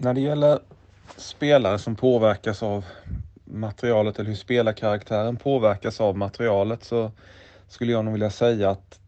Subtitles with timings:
[0.00, 0.58] När det gäller
[1.16, 2.84] spelare som påverkas av
[3.44, 7.10] materialet eller hur spelarkaraktären påverkas av materialet så
[7.68, 9.00] skulle jag nog vilja säga att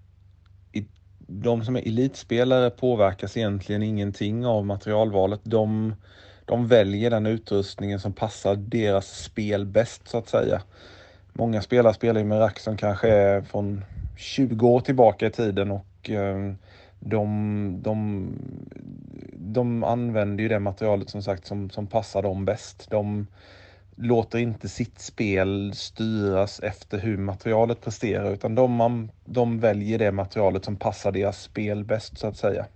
[1.27, 5.41] de som är elitspelare påverkas egentligen ingenting av materialvalet.
[5.43, 5.95] De,
[6.45, 10.63] de väljer den utrustningen som passar deras spel bäst så att säga.
[11.33, 13.85] Många spelare spelar ju med rack som kanske är från
[14.17, 16.53] 20 år tillbaka i tiden och eh,
[17.01, 18.29] de, de,
[19.53, 22.91] de använder ju det materialet som sagt som, som passar dem bäst.
[22.91, 23.27] De
[23.97, 30.65] låter inte sitt spel styras efter hur materialet presterar utan de, de väljer det materialet
[30.65, 32.67] som passar deras spel bäst så att säga.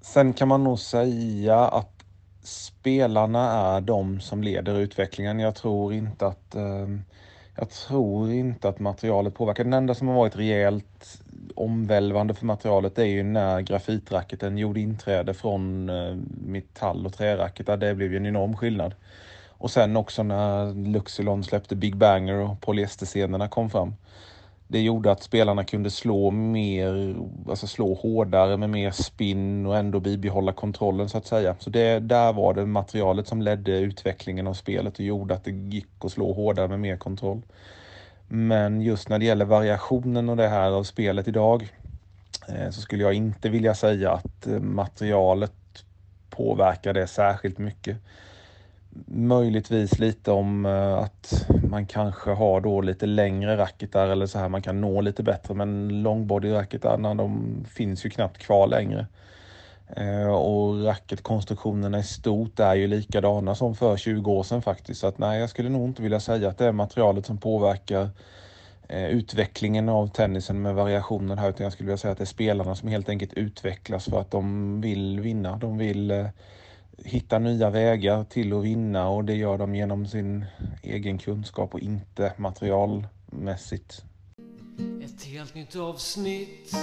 [0.00, 2.04] Sen kan man nog säga att
[2.42, 5.38] spelarna är de som leder utvecklingen.
[5.38, 6.88] Jag tror inte att eh,
[7.56, 9.64] jag tror inte att materialet påverkar.
[9.64, 11.22] Den enda som har varit rejält
[11.54, 17.80] omvälvande för materialet är ju när grafitracketen gjorde inträde från eh, metall och träracket.
[17.80, 18.94] det blev ju en enorm skillnad.
[19.48, 23.94] Och sen också när Luxilon släppte Big Banger och polyesterscenerna kom fram.
[24.68, 27.16] Det gjorde att spelarna kunde slå mer,
[27.48, 31.56] alltså slå hårdare med mer spin och ändå bibehålla kontrollen så att säga.
[31.58, 35.50] Så det, där var det materialet som ledde utvecklingen av spelet och gjorde att det
[35.50, 37.42] gick att slå hårdare med mer kontroll.
[38.32, 41.68] Men just när det gäller variationen och det här av spelet idag
[42.48, 45.52] eh, så skulle jag inte vilja säga att eh, materialet
[46.30, 47.96] påverkar det särskilt mycket.
[49.06, 54.48] Möjligtvis lite om eh, att man kanske har då lite längre racketar eller så här
[54.48, 59.06] man kan nå lite bättre men longbody racketarna de finns ju knappt kvar längre.
[59.96, 65.00] Eh, och racketkonstruktionerna i stort är ju likadana som för 20 år sedan faktiskt.
[65.00, 68.08] Så att nej, jag skulle nog inte vilja säga att det är materialet som påverkar
[68.88, 72.26] eh, utvecklingen av tennisen med variationen här utan jag skulle vilja säga att det är
[72.26, 75.56] spelarna som helt enkelt utvecklas för att de vill vinna.
[75.56, 76.26] De vill eh,
[77.04, 80.44] hitta nya vägar till att vinna och det gör de genom sin
[80.82, 84.02] egen kunskap och inte materialmässigt.
[85.04, 86.76] Ett helt nytt avsnitt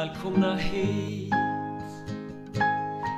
[0.00, 1.34] Välkomna hit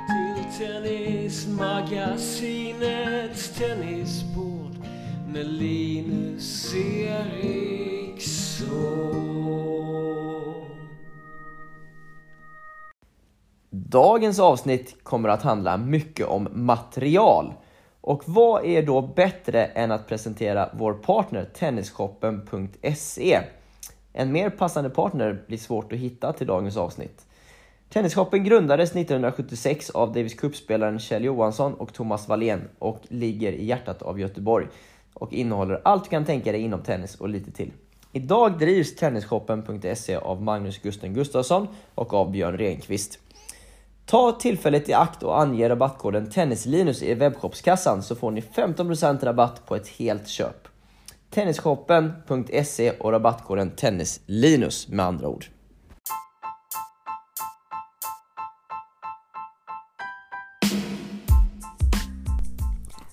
[0.07, 4.71] till Tennismagasinets tennisbord
[5.27, 7.53] med Linus Eriksson
[13.69, 17.53] Dagens avsnitt kommer att handla mycket om material.
[18.01, 23.41] Och vad är då bättre än att presentera vår partner Tennisshoppen.se?
[24.13, 27.25] En mer passande partner blir svårt att hitta till dagens avsnitt.
[27.89, 34.01] Tennisshoppen grundades 1976 av Davis Cup-spelaren Kjell Johansson och Thomas Wallén och ligger i hjärtat
[34.01, 34.67] av Göteborg
[35.13, 37.71] och innehåller allt du kan tänka dig inom tennis och lite till.
[38.11, 43.19] Idag drivs Tennisshoppen.se av Magnus Gusten Gustafsson och av Björn Renqvist.
[44.05, 49.65] Ta tillfället i akt och ange rabattkoden TennisLinus i webbshopskassan så får ni 15% rabatt
[49.65, 50.67] på ett helt köp.
[51.33, 55.45] Tennisshoppen.se och rabattkoden TennisLinus med andra ord.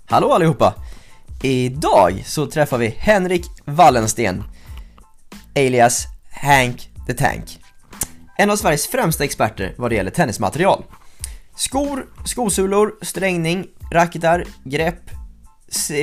[0.07, 0.75] Hallå allihopa!
[1.43, 4.45] Idag så träffar vi Henrik Wallensten,
[5.57, 7.61] alias Hank the Tank
[8.41, 10.85] en av Sveriges främsta experter vad det gäller tennismaterial.
[11.57, 15.11] Skor, skosulor, strängning, racketar, grepp,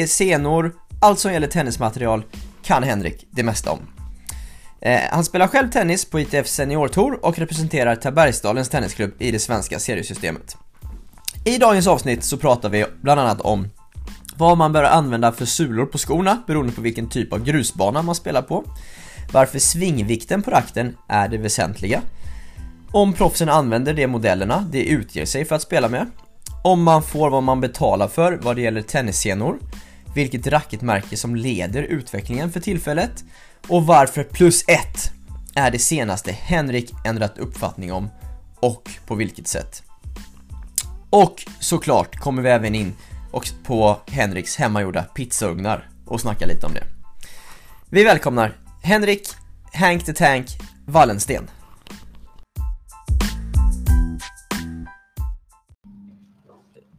[0.08, 2.24] senor, allt som gäller tennismaterial
[2.64, 3.80] kan Henrik det mesta om.
[4.82, 9.40] Eh, han spelar själv tennis på ITF Senior Tour och representerar Tabergsdalens Tennisklubb i det
[9.40, 10.58] svenska seriesystemet.
[11.46, 13.68] I dagens avsnitt så pratar vi bland annat om
[14.36, 18.16] vad man bör använda för sulor på skorna beroende på vilken typ av grusbana man
[18.16, 18.64] spelar på.
[19.32, 22.02] Varför svingvikten på rakten är det väsentliga.
[22.92, 26.06] Om proffsen använder de modellerna det utger sig för att spela med.
[26.64, 29.60] Om man får vad man betalar för vad det gäller tennissenor,
[30.18, 33.24] vilket racketmärke som leder utvecklingen för tillfället.
[33.68, 35.12] Och varför plus ett
[35.56, 38.10] är det senaste Henrik ändrat uppfattning om
[38.56, 39.84] och på vilket sätt.
[41.10, 42.94] Och såklart kommer vi även in
[43.32, 46.84] och på Henriks hemmagjorda pizzaugnar och snacka lite om det.
[47.90, 49.28] Vi välkomnar Henrik
[49.74, 50.48] Hank the Tank
[50.86, 51.50] Wallensten.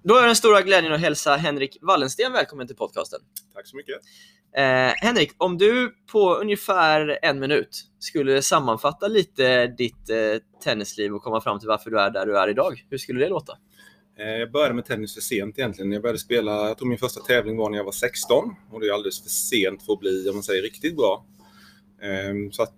[0.08, 3.20] Då är den stora glädjen att hälsa Henrik Wallensten välkommen till podcasten.
[3.54, 3.94] Tack så mycket.
[4.56, 10.16] Eh, Henrik, om du på ungefär en minut skulle sammanfatta lite ditt eh,
[10.64, 12.84] tennisliv och komma fram till varför du är där du är idag.
[12.90, 13.52] Hur skulle det låta?
[14.18, 15.92] Eh, jag började med tennis för sent egentligen.
[15.92, 18.86] Jag började spela, jag tror min första tävling var när jag var 16 och det
[18.86, 21.24] är alldeles för sent för att bli, om man säger, riktigt bra.
[22.02, 22.74] Ehm, Så att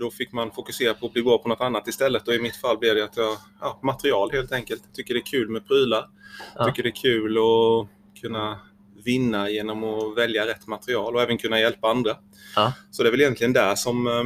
[0.00, 2.56] då fick man fokusera på att bli bra på något annat istället och i mitt
[2.56, 4.82] fall blev det att jag, ja, material helt enkelt.
[4.94, 6.06] Tycker det är kul med prylar.
[6.56, 6.64] Ja.
[6.64, 8.58] Tycker det är kul att kunna
[9.04, 12.16] vinna genom att välja rätt material och även kunna hjälpa andra.
[12.56, 12.72] Ja.
[12.90, 14.24] Så det är väl egentligen där som eh,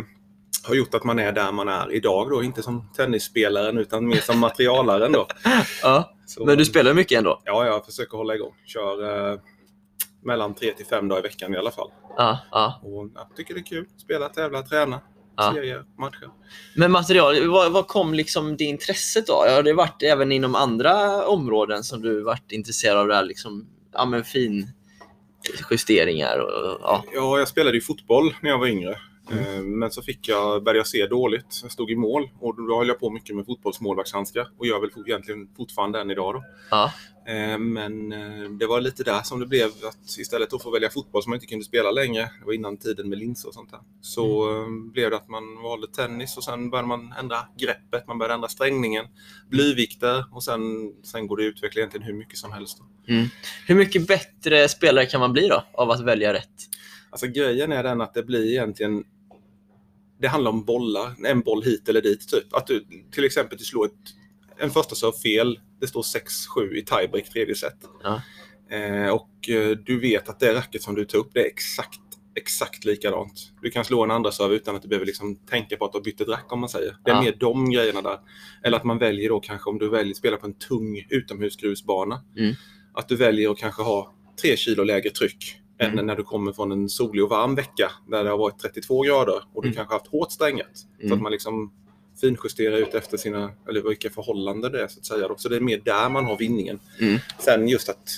[0.69, 2.43] har gjort att man är där man är idag då.
[2.43, 5.27] Inte som tennisspelaren utan mer som materialaren då.
[5.83, 6.15] Ja.
[6.27, 7.43] Så, Men du spelar mycket ändå?
[7.45, 8.55] Ja, jag försöker hålla igång.
[8.67, 9.38] Kör eh,
[10.23, 11.91] mellan tre till fem dagar i veckan i alla fall.
[12.17, 12.81] Ja, ja.
[12.83, 13.87] Och jag tycker det är kul.
[13.97, 15.01] Spela, tävla, träna,
[15.37, 15.53] Ja.
[15.55, 16.31] serier, matcher.
[16.77, 19.33] Men material, vad, vad kom liksom det intresset då?
[19.33, 23.67] Har det varit även inom andra områden som du varit intresserad av det här liksom,
[23.93, 24.69] ja men fin
[25.71, 27.05] justeringar och ja.
[27.15, 28.99] Ja, jag spelade ju fotboll när jag var yngre.
[29.32, 29.55] Mm.
[29.56, 31.61] Eh, Men så fick jag, började jag se dåligt.
[31.62, 34.90] Jag stod i mål och då höll jag på mycket med fotbollsmålvaktshandskar och gör väl
[35.06, 36.34] egentligen fortfarande än idag.
[36.34, 36.44] Då.
[36.70, 36.93] Ja,
[37.26, 40.70] Eh, Men eh, det var lite där som det blev att istället för att få
[40.70, 43.55] välja fotboll som man inte kunde spela längre, det var innan tiden med linser och
[43.55, 44.90] sånt där, så Mm.
[44.93, 48.49] blev det att man valde tennis och sen började man ändra greppet, man började ändra
[48.49, 49.05] strängningen,
[49.50, 50.61] blyvikter och sen,
[51.02, 52.78] sen går det att utveckla egentligen hur mycket som helst.
[53.08, 53.26] Mm.
[53.67, 56.49] Hur mycket bättre spelare kan man bli då av att välja rätt?
[57.11, 59.05] Alltså grejen är den att det blir egentligen
[60.23, 62.29] det handlar om bollar, en boll hit eller dit.
[62.29, 62.55] Typ.
[62.55, 63.93] Att du till exempel du slår ett,
[64.59, 67.77] en första serve fel, det står 6-7 i tiebreak tredje set.
[68.03, 68.23] Ja.
[68.77, 72.01] Eh, och eh, du vet att det racket som du tar upp, det är exakt,
[72.35, 73.53] exakt likadant.
[73.63, 75.99] Du kan slå en andra serve utan att du behöver liksom tänka på att du
[75.99, 76.97] har bytt ett rack om man säger.
[77.05, 77.23] Det är Ja.
[77.23, 78.19] mer de grejerna där.
[78.65, 82.21] Eller att man väljer då kanske om du väljer att spela på en tung utomhusgrusbana.
[82.39, 82.55] Mm.
[82.95, 85.99] Att du väljer att kanske ha 3 kilo lägre tryck Mm.
[85.99, 89.02] än när du kommer från en solig och varm vecka där det har varit 32
[89.02, 89.76] grader och du Mm.
[89.76, 90.70] kanske haft hårt strängat.
[90.76, 91.12] Så Mm.
[91.12, 91.73] att man liksom
[92.20, 95.29] finjusterar ut efter sina, eller vilka förhållanden det är så att säga.
[95.37, 96.81] Så det är mer där man har vinningen.
[97.00, 97.19] Mm.
[97.38, 98.08] Sen just att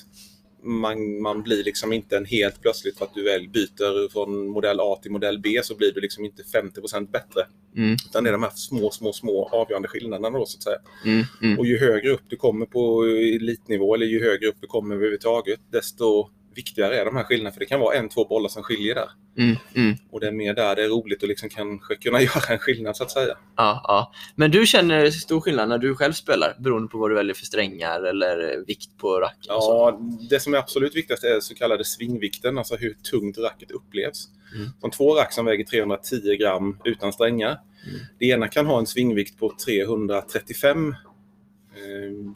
[0.66, 4.80] man, man blir liksom inte en helt plötsligt för att du väl byter från modell
[4.80, 7.46] A till modell B så blir du liksom inte 50% bättre.
[7.76, 7.92] Mm.
[7.92, 10.78] Utan det är de här små, små, små avgörande skillnaderna då så att säga.
[11.04, 11.24] Mm.
[11.42, 11.58] Mm.
[11.58, 15.60] Och ju högre upp du kommer på elitnivå eller ju högre upp du kommer överhuvudtaget
[15.72, 17.52] desto viktigare är de här skillnaderna.
[17.52, 19.08] För det kan vara en, två bollar som skiljer där.
[19.38, 19.56] Mm.
[19.74, 19.96] Mm.
[20.10, 22.96] Och det är mer där det är roligt att liksom kanske kunna göra en skillnad
[22.96, 23.36] så att säga.
[23.56, 24.12] Ja, ja.
[24.36, 27.46] Men du känner stor skillnad när du själv spelar beroende på vad du väljer för
[27.46, 29.48] strängar eller vikt på och så?
[29.48, 34.28] Ja, det som är absolut viktigast är så kallade svingvikten, alltså hur tungt racket upplevs.
[34.54, 34.68] Mm.
[34.80, 37.60] Som två rack som väger 310 gram utan strängar.
[37.86, 38.00] Mm.
[38.18, 40.94] Det ena kan ha en svingvikt på 335 eh,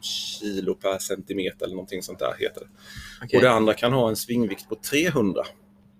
[0.01, 2.67] kilo per centimeter eller någonting sånt där heter det.
[3.23, 3.37] Okej.
[3.37, 5.43] Och det andra kan ha en svingvikt på 300.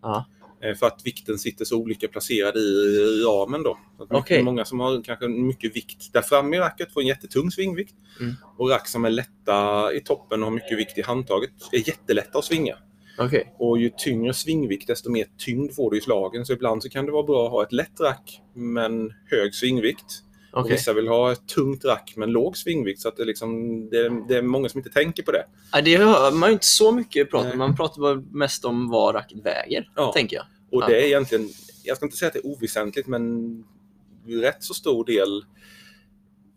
[0.01, 0.25] Ja.
[0.63, 3.77] Eh, För att vikten sitter så olika placerad i ramen då.
[3.97, 4.43] Okej.
[4.43, 7.95] Många som har kanske mycket vikt där framme i racket får en jättetung svingvikt.
[8.19, 8.35] Mm.
[8.57, 12.39] Och rack som är lätta i toppen och har mycket vikt i handtaget är jättelätta
[12.39, 12.77] att svinga.
[13.19, 13.55] Okej.
[13.57, 16.45] Och ju tyngre svingvikt desto mer tyngd får du i slagen.
[16.45, 20.23] Så ibland så kan det vara bra att ha ett lätt rack men hög svingvikt.
[20.51, 20.71] Och Okej.
[20.71, 23.01] vissa vill ha ett tungt rack men låg svingvikt.
[23.01, 25.45] Så att det, är liksom, det, det är många som inte tänker på det.
[25.71, 27.47] Ja, det hör man ju inte så mycket prat om.
[27.47, 27.57] Nej.
[27.57, 30.11] Man pratar bara mest om vad racket väger, Ja.
[30.13, 30.45] tänker jag.
[30.71, 31.49] Och det är egentligen,
[31.83, 33.63] jag ska inte säga att det är oväsentligt, men
[34.27, 35.45] rätt så stor del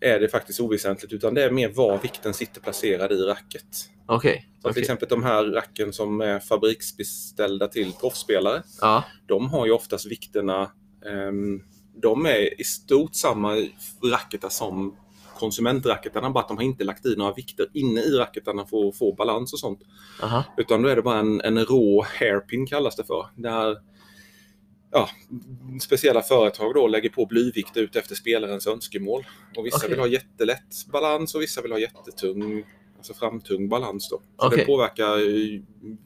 [0.01, 1.13] är det faktiskt oväsentligt.
[1.13, 3.67] Utan det är mer var vikten sitter placerad i racket.
[4.07, 4.49] Okej.
[4.57, 4.81] Så till okej.
[4.83, 8.63] exempel de här racken som är fabriksbeställda till proffsspelare.
[8.81, 9.05] Ja.
[9.27, 10.71] De har ju oftast vikterna,
[11.07, 11.63] ehm,
[11.95, 13.57] de är i stort samma
[14.05, 14.97] racketar som
[15.39, 18.97] konsumentracketarna, bara att de har inte lagt i några vikter inne i racketarna för att
[18.97, 19.81] få balans och sånt.
[20.23, 20.45] Aha.
[20.57, 23.27] Utan då är det bara en, en rå hairpin kallas det för.
[23.37, 23.79] Där
[24.91, 25.09] ja,
[25.81, 29.27] speciella företag då lägger på blyvikt ut efter spelarens önskemål.
[29.57, 29.89] Och vissa Okej.
[29.91, 32.65] vill ha jättelätt balans och vissa vill ha jättetung,
[33.11, 34.09] alltså framtung balans.
[34.11, 34.17] Då.
[34.41, 34.59] Så Okej.
[34.59, 35.19] det påverkar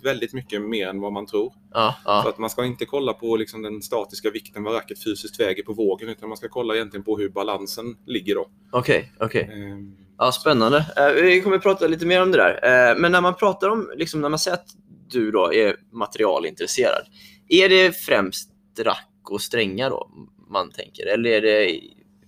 [0.05, 1.53] väldigt mycket mer än vad man tror.
[1.73, 2.29] Ja, Så ja.
[2.29, 5.73] att man ska inte kolla på liksom den statiska vikten, vad racket fysiskt väger på
[5.73, 8.49] vågen, utan man ska kolla egentligen på hur balansen ligger då.
[8.73, 9.51] Okej, okej.
[9.53, 10.79] Ehm, Ja, spännande.
[10.97, 12.91] Eh, Vi kommer prata lite mer om det där.
[12.91, 14.67] Eh, Men när man pratar om, liksom, när man säger att
[15.11, 17.03] du då är materialintresserad,
[17.49, 18.51] är det främst
[18.81, 20.11] rack och strängar då
[20.51, 21.07] man tänker?
[21.07, 21.81] Eller är det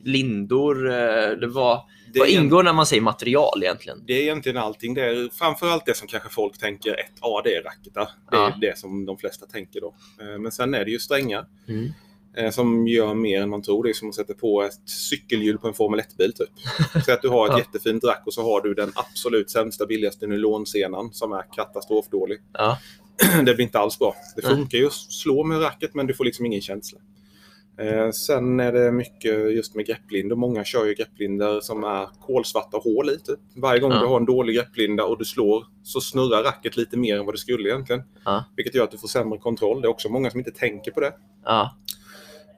[0.04, 0.88] lindor?
[0.90, 0.94] eh,
[1.28, 1.80] Eller vad,
[2.14, 4.04] vad ingår när man säger material egentligen?
[4.06, 4.94] det är egentligen allting.
[4.94, 8.08] Det är framförallt det som kanske folk tänker, ett, ja det är racketar.
[8.30, 8.54] Det är Ja.
[8.60, 9.94] det som de flesta tänker då.
[10.20, 11.46] Ehm, Men sen är det ju strängar.
[11.68, 11.92] Mm.
[12.36, 13.84] eh, som gör mer än man tror.
[13.84, 16.32] Det är som att sätta på ett cykelhjul på en Formel 1-bil.
[16.32, 16.48] Typ.
[17.04, 17.58] Säg att du har ett Ja.
[17.58, 22.38] jättefint rack och så har du den absolut sämsta, billigaste nylonsenan som är katastrofdålig.
[22.52, 22.78] Ja.
[23.44, 24.14] det blir inte alls bra.
[24.36, 26.98] Det funkar ju att slå med racket men du får liksom ingen känsla.
[27.78, 30.37] Eh, sen är det mycket just med grepplinor.
[30.37, 33.18] Många kör ju grepplindor som är kolsvarta hål i.
[33.18, 33.38] Typ.
[33.56, 34.00] Varje gång Ja.
[34.00, 37.35] du har en dålig grepplinda och du slår så snurrar racket lite mer än vad
[37.35, 38.02] det skulle egentligen.
[38.25, 38.44] Ja.
[38.56, 39.80] Vilket gör att du får sämre kontroll.
[39.82, 41.12] Det är också många som inte tänker på det.
[41.44, 41.76] Ja.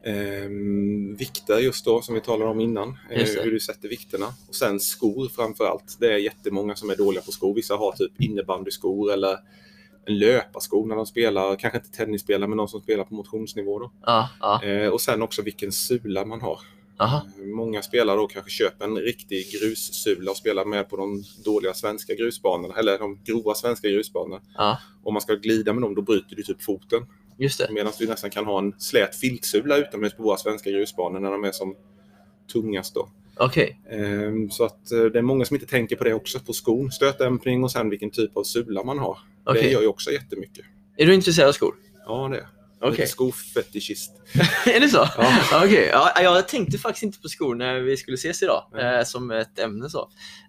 [0.04, 2.88] Ehm, vikter just då, som vi talade om innan.
[3.10, 4.26] Eh, hur du sätter vikterna.
[4.48, 5.96] Och sen skor framför allt.
[6.00, 7.54] Det är jättemånga som är dåliga på skor.
[7.54, 9.36] Vissa har typ innebandyskor eller
[10.10, 13.78] en löparsko när de spelar, kanske inte tennisspelare, men någon som spelar på motionsnivå.
[13.78, 13.92] Då.
[14.06, 16.58] Ja, ja, Eh, och sen också vilken sula man har.
[16.98, 17.22] aha.
[17.56, 22.14] Många spelare då kanske köper en riktig grussula och spelar med på de dåliga svenska
[22.14, 24.40] grusbanorna, eller de grova svenska grusbanorna.
[24.56, 27.06] Ja, Om man ska glida med dem, då bryter du typ foten.
[27.38, 27.72] just det.
[27.72, 31.44] Medan du nästan kan ha en slät filtsula utomhus på våra svenska grusbanor när de
[31.44, 31.74] är som
[32.52, 32.94] tungast.
[32.94, 33.08] Då.
[33.36, 33.80] Okej.
[33.90, 36.92] Ehm, Så att eh, det är många som inte tänker på det också, på skon,
[36.92, 39.18] stötdämpning och sen vilken typ av sula man har.
[39.44, 39.62] Okej.
[39.62, 40.64] Det gör ju också jättemycket.
[40.96, 41.74] Är du intresserad av skor?
[42.06, 42.46] Ja, det är
[42.82, 42.90] Okej.
[42.90, 44.12] Lite skofetischist.
[44.66, 45.08] är det så?
[45.16, 45.64] Ja.
[45.64, 49.30] Okej, ja, jag tänkte faktiskt inte på skor när vi skulle ses idag eh, som
[49.30, 49.90] ett ämne.
[49.90, 50.00] så.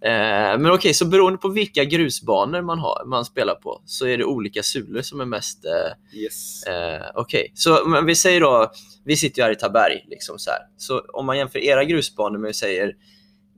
[0.02, 4.18] Eh, men okej, så beroende på vilka grusbanor man, har, man spelar på så är
[4.18, 5.66] det olika sulor som är mest...
[5.66, 6.64] Eh, Yes.
[6.64, 8.72] eh, okej, så men vi säger då,
[9.06, 10.60] vi sitter ju här i Taberg, liksom så, här.
[10.78, 12.94] så om man jämför era grusbanor med, vi säger,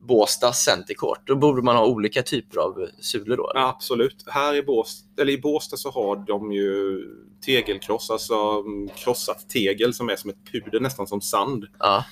[0.08, 3.52] Båstads Centercourt, då borde man ha olika typer av sulor då?
[3.54, 4.24] Ja, absolut.
[4.28, 7.02] Här i Båstad, eller i Båstad så har de ju
[7.46, 11.66] tegelkross, alltså mm, krossat tegel som är som ett puder, nästan som sand.
[11.80, 12.06] Ja,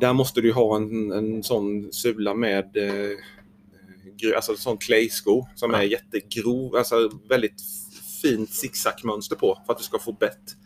[0.00, 3.16] Där måste du ha en, en sån sula med eh,
[4.36, 5.78] alltså en sån claysko som Ja.
[5.78, 7.62] är jättegrov, alltså väldigt
[8.22, 10.56] fint zigzagmönster på för att du ska få bett.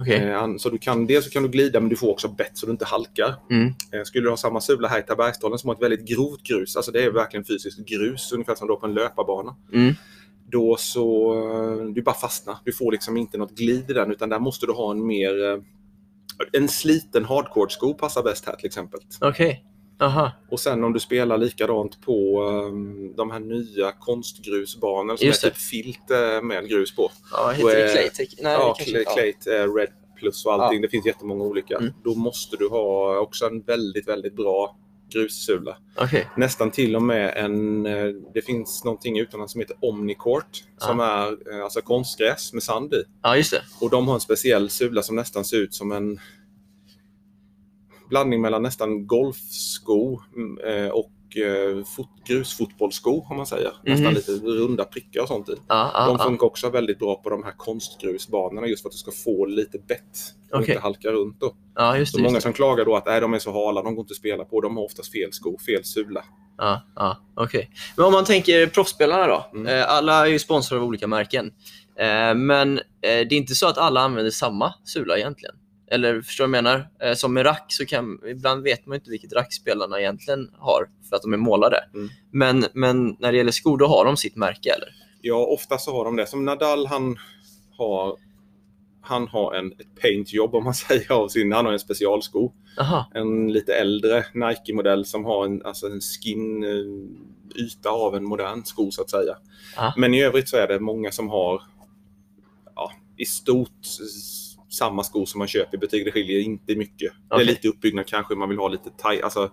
[0.00, 0.30] Okej.
[0.30, 2.66] Eh, så du kan, dels så kan du glida men du får också bett så
[2.66, 3.34] du inte halkar.
[3.50, 3.66] Mm.
[3.66, 6.76] Eh, skulle du ha samma sula här i Tabergstalen som har ett väldigt grovt grus,
[6.76, 9.56] alltså det är verkligen fysiskt grus, ungefär som då på en löparbana.
[9.72, 9.94] Mm.
[10.50, 12.56] Då så, eh, du bara fastnar.
[12.64, 15.62] Du får liksom inte något glid i den utan där måste du ha en mer
[16.52, 19.00] en sliten hardcore-sko passar bäst här till exempel.
[19.20, 19.64] Okej.
[20.00, 20.32] Aha.
[20.50, 25.48] Och sen om du spelar likadant på um, de här nya konstgrusbanorna som Just är
[25.48, 25.54] det.
[25.54, 27.10] typ filt eh, med grus på.
[27.32, 28.34] Ja, heter det är- Claytech?
[28.42, 29.88] Nej, ja, Clay, inte- Clayt, eh, Red
[30.18, 30.82] Plus och allting.
[30.82, 31.76] Det finns jättemånga olika.
[31.76, 31.92] Mm.
[32.04, 34.76] Då måste du ha också en väldigt, väldigt bra
[35.12, 35.76] grussula.
[35.96, 36.04] Ja.
[36.04, 36.28] Okej.
[36.36, 41.54] Nästan till och med en, eh, det finns någonting utomlands som heter Omnicourt som är
[41.56, 43.02] eh, alltså konstgräs med sand i.
[43.22, 43.62] Ja, just det.
[43.80, 46.20] Och de har en speciell sula som nästan ser ut som en
[48.08, 53.72] blandning mellan nästan golfsko mm, eh, och eh, fot, grusfotbollssko om man säger.
[53.84, 54.14] Nästan Mhm.
[54.14, 55.52] lite runda prickar och sånt i.
[55.68, 56.24] Ja, ja, De ja.
[56.24, 59.78] funkar också väldigt bra på de här konstgrusbanorna just för att du ska få lite
[59.78, 60.00] bett
[60.52, 60.70] och Okej.
[60.74, 61.40] inte halka runt.
[61.40, 61.56] Då.
[61.74, 62.22] ja, just Så det.
[62.22, 62.48] många Just det.
[62.48, 64.60] som klagar då att nej, de är så hala, de går inte att spela på.
[64.60, 66.24] De har oftast fel sko, fel sula.
[66.58, 67.70] Ja, ja, okej.
[67.96, 69.46] Men om man tänker proffsspelarna då.
[69.54, 69.66] Mm.
[69.66, 71.50] Eh, alla är ju sponsrade av olika märken.
[72.36, 75.54] Men det är inte så att alla använder samma sula egentligen.
[75.90, 76.88] Eller förstår du vad jag menar?
[77.02, 80.88] Eh, som med rack så kan ibland vet man inte vilket rack spelarna egentligen har
[81.08, 81.84] för att de är målade.
[81.94, 82.08] Mm.
[82.30, 84.88] Men, men när det gäller skor, då har de sitt märke eller?
[85.20, 86.26] Ja, ofta så har de det.
[86.26, 87.18] Som Nadal, han
[87.78, 88.16] har,
[89.00, 92.52] han har en, ett paintjobb om man säger av sin, han har en specialsko.
[92.80, 98.24] Aha, En lite äldre Nike-modell som har en, alltså en skin eh, yta av en
[98.24, 99.36] modern sko så att säga.
[99.76, 99.92] Ah.
[99.96, 101.62] Men i övrigt så är det många som har
[102.74, 103.86] ja, i stort
[104.76, 106.04] samma sko som man köper i butik.
[106.04, 107.12] Det skiljer inte mycket.
[107.28, 107.44] Det Okej.
[107.44, 109.50] är lite uppbyggnad kanske, man vill ha lite taj, alltså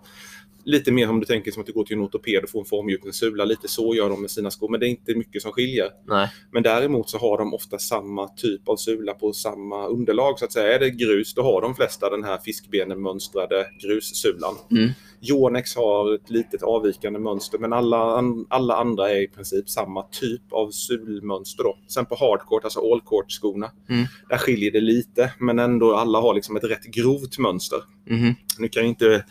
[0.65, 2.65] Lite mer om du tänker som att du går till en ortoped och får en
[2.65, 3.45] formgjutningssula.
[3.45, 5.89] Lite så gör de med sina skor, men det är inte mycket som skiljer.
[6.07, 6.29] nej.
[6.51, 10.39] Men däremot så har de ofta samma typ av sula på samma underlag.
[10.39, 10.75] Så att säga.
[10.75, 14.55] Är det grus, då har de flesta den här fiskbenenmönstrade grussulan.
[14.71, 14.89] Mm.
[15.29, 20.41] Yonex har ett litet avvikande mönster, men alla, alla andra är i princip samma typ
[20.53, 21.63] av sulmönster.
[21.63, 21.77] Då.
[21.87, 24.05] Sen på hardcourt, alltså allcourt-skorna, Mm.
[24.29, 27.79] där skiljer det lite, men ändå alla har liksom ett rätt grovt mönster.
[28.09, 28.35] Mhm.
[28.59, 29.25] Nu kan inte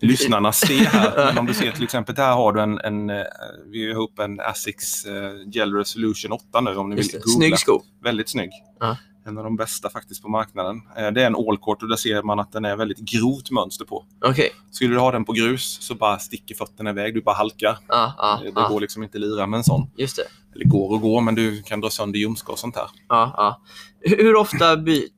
[0.00, 3.24] lyssnarna se här, men om du ser till exempel, där har du en, en eh,
[3.66, 7.32] vi har upp en Asics eh, Gel Resolution 8 nu om ni Just vill googla.
[7.36, 7.80] Snygg sko.
[8.04, 8.50] Väldigt snygg.
[8.80, 8.96] Ja.
[9.26, 10.82] En av de bästa faktiskt på marknaden.
[10.96, 13.84] Eh, Det är en allcourt och där ser man att den är väldigt grovt mönster
[13.84, 14.04] på.
[14.24, 14.50] Okej.
[14.70, 17.78] Skulle du ha den på grus så bara sticker fötterna iväg, du bara halkar.
[17.88, 18.14] Ja,
[18.44, 18.68] Eh, Det ja.
[18.68, 19.90] går liksom inte att lira med en sån.
[19.96, 20.22] Just det.
[20.54, 22.86] Eller går och går, men du kan dra sönder ljumskar och sånt här.
[23.08, 23.60] Ja, ja.
[24.00, 24.76] Hur ofta,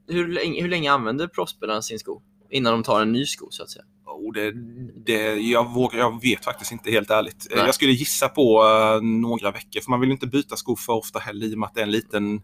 [0.08, 2.22] hur, länge, hur länge använder proffsspelarna sin sko?
[2.52, 3.84] Innan de tar en ny sko så att säga.
[4.06, 4.52] Oh, det,
[5.06, 7.46] det, jag, vågar, jag vet faktiskt inte helt ärligt.
[7.50, 7.66] Eh, Nej.
[7.66, 11.18] Jag skulle gissa på eh, några veckor, för man vill inte byta skor för ofta
[11.18, 12.42] heller i och med att det är en liten...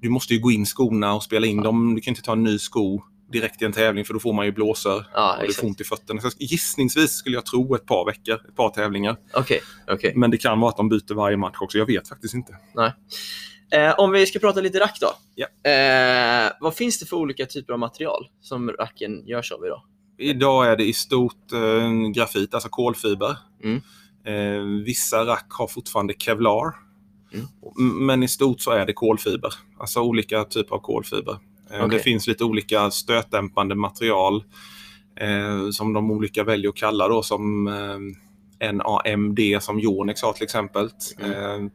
[0.00, 1.94] Du måste ju gå in skorna och spela in dem.
[1.94, 3.02] Du kan inte ta en ny sko
[3.32, 5.80] direkt i en tävling för då får man ju blåsor Ja, och du får ont
[5.80, 6.20] i fötterna.
[6.20, 9.16] Så gissningsvis skulle jag tro ett par veckor, ett par tävlingar.
[9.34, 10.12] Okej, okej.
[10.16, 11.78] Men det kan vara att de byter varje match också.
[11.78, 12.56] Jag vet faktiskt inte.
[13.70, 15.12] Eh, om vi ska prata lite rack då.
[15.34, 15.70] Ja.
[15.70, 19.82] Eh, vad finns det för olika typer av material som racken görs av idag?
[20.18, 23.36] Idag är det i stort eh, grafit, alltså kolfiber.
[23.64, 23.80] Mm.
[24.26, 26.74] Eh, vissa rack har fortfarande kevlar.
[27.32, 28.06] Mm.
[28.06, 29.54] Men i stort så är det kolfiber.
[29.78, 31.38] Alltså olika typer av kolfiber.
[31.70, 31.98] Eh, Okej.
[31.98, 34.44] Det finns lite olika stötdämpande material
[35.20, 37.98] eh, som de olika väljer att kalla då som eh,
[38.60, 40.84] NAMD som Yonex har till exempel.
[41.18, 41.66] Eh,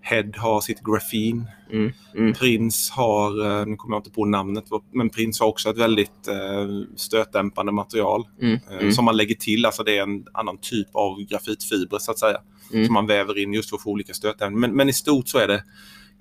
[0.00, 1.46] Head har sitt grafin.
[1.72, 1.92] Mm.
[2.16, 2.32] Mm.
[2.32, 6.28] Prince har, eh, nu kommer jag inte på namnet, men Prince har också ett väldigt
[6.28, 8.58] eh, stötdämpande material Mm.
[8.70, 8.92] Mm.
[8.92, 9.66] som man lägger till.
[9.66, 12.38] Alltså det är en annan typ av grafitfiber så att säga.
[12.72, 12.84] Mm.
[12.86, 14.60] Som man väver in just för att få olika stötämnen.
[14.60, 15.64] Men, men i stort så är det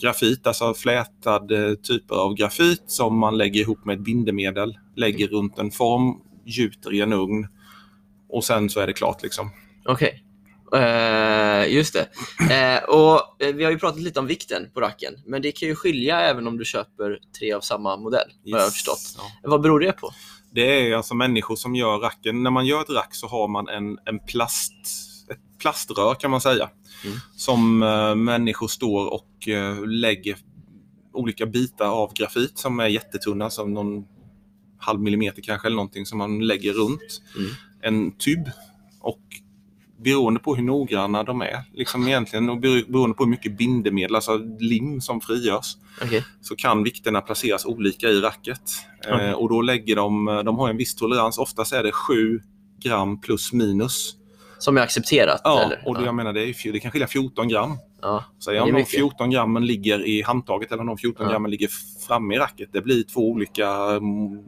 [0.01, 5.27] grafit, alltså flätad eh, typer av grafit som man lägger ihop med ett bindemedel, lägger
[5.27, 7.47] runt en form, gjuter i en ugn
[8.29, 9.49] och sen så är det klart liksom.
[9.85, 10.23] Okej.
[10.75, 12.07] Eh, just det.
[12.53, 15.67] Eh, och eh, Vi har ju pratat lite om vikten på racken, men det kan
[15.69, 18.73] ju skilja även om du köper tre av samma modell, har jag Yes.
[18.73, 18.99] förstått.
[19.17, 19.49] Ja.
[19.49, 20.11] Vad beror det på?
[20.51, 22.43] Det är alltså människor som gör racken.
[22.43, 24.73] När man gör ett rack så har man en, en plast,
[25.31, 26.69] ett plaströr kan man säga.
[27.05, 27.17] Mm.
[27.35, 29.47] Som eh, människor står och
[29.87, 30.37] lägger
[31.13, 34.05] olika bitar av grafit som är jättetunna, som någon
[34.79, 37.51] halv millimeter kanske eller någonting som man lägger runt Mm.
[37.81, 38.49] en tub.
[40.03, 44.15] Beroende på hur noggranna de är, liksom egentligen, och bero- beroende på hur mycket bindemedel,
[44.15, 46.25] alltså lim som frigörs, Okej.
[46.41, 48.61] så kan vikterna placeras olika i racket.
[49.07, 52.41] Eh, och då lägger de, de har en viss tolerans, oftast är det 7
[52.83, 54.15] gram plus minus.
[54.59, 55.41] Som är accepterat?
[55.43, 55.83] Ja, eller?
[55.85, 57.77] och det, jag menar det, är, det kan skilja 14 gram.
[58.01, 58.23] ja.
[58.39, 58.89] Så om de mycket.
[58.91, 61.31] 14 grammen ligger i handtaget eller om de 14 Ja.
[61.31, 61.69] grammen ligger
[62.07, 63.99] framme i racket, det blir två olika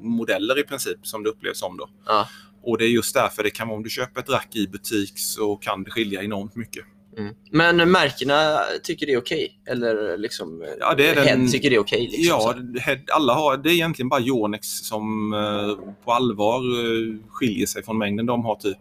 [0.01, 1.77] modeller i princip som det upplevs som.
[1.77, 1.89] Då.
[2.05, 2.27] Ja.
[2.63, 5.13] Och det är just därför det kan vara, om du köper ett rack i butik
[5.19, 6.85] så kan det skilja enormt mycket.
[7.17, 7.33] Mm.
[7.51, 9.61] Men märkena tycker det är okej?
[9.67, 12.01] Eller liksom Ja, det är den- Head tycker det är okej?
[12.01, 12.97] liksom, ja, så?
[13.13, 17.97] alla har, det är egentligen bara Yonex som eh, på allvar eh, skiljer sig från
[17.97, 18.25] mängden.
[18.25, 18.77] De har typ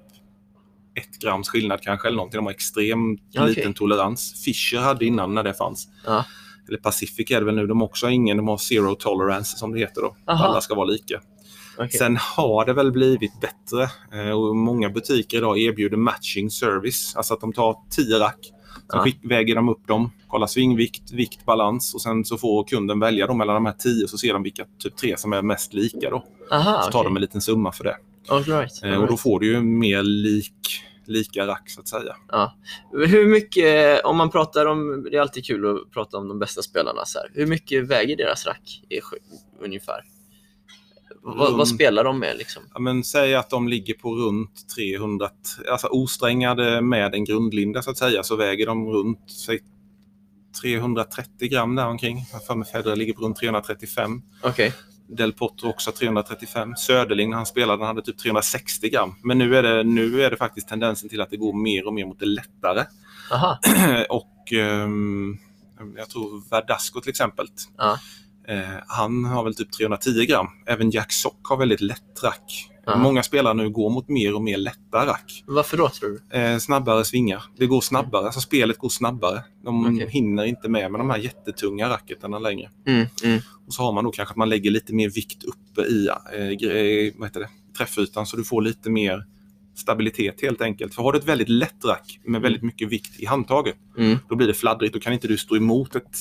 [0.95, 2.39] ett grams skillnad kanske eller någonting.
[2.39, 3.49] De har extremt Okej.
[3.55, 4.45] liten tolerans.
[4.45, 5.89] Fisher hade innan när det fanns.
[6.07, 6.25] Ja.
[6.69, 7.67] Eller Pacific är det väl nu.
[7.67, 10.17] De har också ingen, de har zero tolerance som det heter då.
[10.27, 10.45] Aha.
[10.45, 11.21] Alla ska vara lika.
[11.81, 11.91] Okej.
[11.99, 13.83] Sen har det väl blivit bättre
[14.13, 17.17] eh, och många butiker idag erbjuder matching service.
[17.17, 18.39] Alltså att de tar 10 rack,
[18.89, 19.07] så Ja.
[19.23, 23.39] väger de upp dem, kollar svingvikt, vikt, balans och sen så får kunden välja dem
[23.39, 26.25] mellan de här 10 så ser de vilka typ tre som är mest lika då.
[26.53, 27.09] Aha, Så tar okej.
[27.09, 27.97] de en liten summa för det.
[28.29, 29.21] All right, Eh, all Och då right.
[29.21, 32.17] får du ju mer lik, lika rack så att säga.
[32.29, 32.55] Ja.
[32.93, 36.63] Hur mycket, om man pratar om, det är alltid kul att prata om de bästa
[36.63, 37.29] spelarna så här.
[37.35, 38.83] Hur mycket väger deras rack
[39.65, 40.01] ungefär?
[41.23, 42.63] Vad, vad spelar de med liksom?
[42.75, 45.29] Ja, men säg att de ligger på runt 300,
[45.71, 49.61] alltså osträngade med en grundlinda så att säga, så väger de runt säg,
[50.63, 52.25] 330 gram där omkring.
[52.33, 54.23] Jag för mig Federer ligger på runt 335.
[54.43, 54.75] Okej.
[55.09, 56.77] Del Potro också 335.
[56.77, 59.15] Söderling när han spelade han hade typ 360 gram.
[59.23, 61.95] Men nu är, det, nu är det faktiskt tendensen till att det går mer och
[61.95, 62.85] mer mot det lättare.
[63.33, 63.59] Aha.
[64.09, 65.39] och ehm,
[65.97, 67.47] jag tror Verdasco till exempel.
[67.77, 67.99] Ja.
[68.51, 70.47] Eh, han har väl typ 310 gram.
[70.67, 72.67] Även Jack Sock har väldigt lätt rack.
[72.87, 72.97] Ja.
[72.97, 75.45] Många spelare nu går mot mer och mer lätta rack.
[75.47, 76.39] Varför då tror du?
[76.39, 77.43] Eh, snabbare svingar.
[77.57, 78.25] Det går snabbare.
[78.25, 79.45] Alltså spelet går snabbare.
[79.65, 80.09] De Okej.
[80.11, 82.71] hinner inte med med de här jättetunga racketarna längre.
[82.87, 83.41] Mm, mm.
[83.67, 86.41] Och så har man då kanske att man lägger lite mer vikt uppe i eh,
[86.41, 87.49] gre- vad heter det?
[87.79, 89.25] träffytan så du får lite mer
[89.77, 90.95] stabilitet helt enkelt.
[90.95, 94.19] För har du ett väldigt lätt rack med väldigt mycket vikt i handtaget, Mm.
[94.29, 94.95] då blir det fladdrigt.
[94.95, 96.17] Då kan inte du stå emot ett,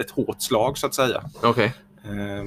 [0.00, 1.22] ett hårt slag så att säga.
[1.42, 1.74] Okej.
[2.04, 2.44] Eh,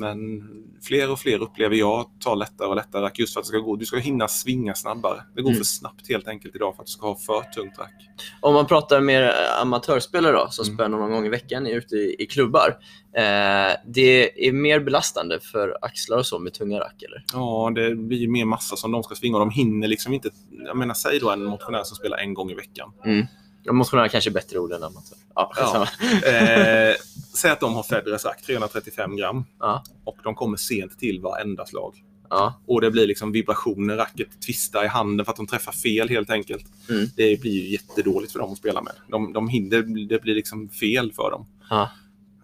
[0.00, 0.42] Men
[0.82, 3.58] fler och fler upplever jag tar lättare och lättare rack just för att det ska
[3.58, 3.76] gå.
[3.76, 5.22] Du ska hinna svinga snabbare.
[5.34, 5.58] Det går Mm.
[5.58, 7.94] för snabbt helt enkelt idag för att du ska ha för tungt rack.
[8.40, 10.76] Om man pratar med amatörspelare då, som Mm.
[10.76, 12.78] spelar någon gång i veckan ute i, i klubbar.
[13.16, 17.24] Eh, det är mer belastande för axlar och så med tunga rack eller?
[17.32, 20.30] Ja, det blir mer massa som de ska svinga och de hinner liksom inte.
[20.66, 22.92] Jag menar, säg då en motionär som spelar en gång i veckan.
[23.04, 23.26] Mm.
[23.70, 25.18] Motionär kanske är bättre ord än amatör.
[25.34, 25.82] Ja, Ja.
[26.30, 26.94] Eh,
[27.34, 29.44] säg att de har Federers rack, 335 gram.
[29.60, 29.84] Ja.
[30.04, 31.94] Och de kommer sent till varenda slag.
[32.30, 32.54] ja.
[32.66, 36.30] Och det blir liksom vibrationer, racket twistar i handen för att de träffar fel helt
[36.30, 36.66] enkelt.
[36.90, 37.06] Mm.
[37.16, 38.92] Det blir ju jättedåligt för dem att spela med.
[39.08, 41.46] De, de hinner, det blir liksom fel för dem.
[41.70, 41.90] Ja.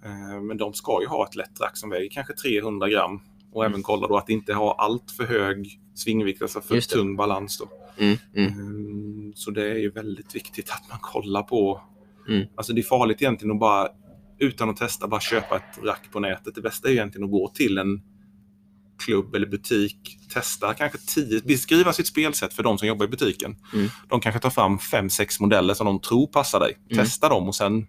[0.04, 3.20] Eh, men de ska ju ha ett lätt rack som väger kanske 300 gram.
[3.52, 3.72] Och Mm.
[3.72, 7.58] även kolla då att inte har allt för hög svingvikt, alltså för tung balans.
[7.58, 7.68] Då.
[8.00, 8.52] Mm, mm.
[8.52, 11.80] Mm, Så det är ju väldigt viktigt att man kollar på...
[12.28, 12.46] Mm.
[12.56, 13.88] Alltså det är farligt egentligen att bara,
[14.38, 16.54] utan att testa, bara köpa ett rack på nätet.
[16.54, 18.02] Det bästa är ju egentligen att gå till en
[19.04, 23.56] klubb eller butik, testa kanske tio, beskriva sitt spelsätt för de som jobbar i butiken.
[23.74, 23.88] Mm.
[24.08, 26.76] De kanske tar fram fem, sex modeller som de tror passar dig.
[26.90, 27.04] Mm.
[27.04, 27.86] Testa dem och sen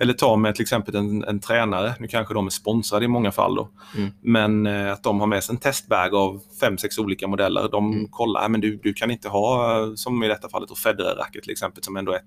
[0.00, 1.94] eller ta med till exempel en, en tränare.
[2.00, 3.54] Nu kanske de är sponsrade i många fall.
[3.54, 3.68] Då.
[3.96, 4.10] Mm.
[4.20, 7.68] Men eh, att de har med sig en testbag av fem, sex olika modeller.
[7.68, 8.08] De Mm.
[8.08, 11.52] kollar, "Nej, men du, du kan inte ha, eh, som i detta fallet, Federer-racket till
[11.52, 12.22] exempel, som ändå är ett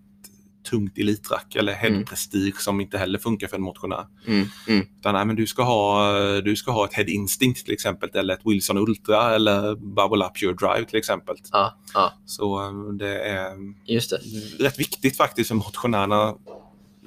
[0.70, 2.06] tungt elitrack eller head Mm.
[2.06, 4.06] prestige som inte heller funkar för en motionär.
[4.28, 4.86] Mm, mm.
[5.00, 8.34] Utan, nej, men du, ska ha, du ska ha ett head instinct till exempel eller
[8.34, 11.36] ett Wilson Ultra eller Bubble Up Pure Drive till exempel.
[11.52, 14.18] Ja, ja, Så eh, det är just det.
[14.66, 16.34] rätt viktigt faktiskt för motionärerna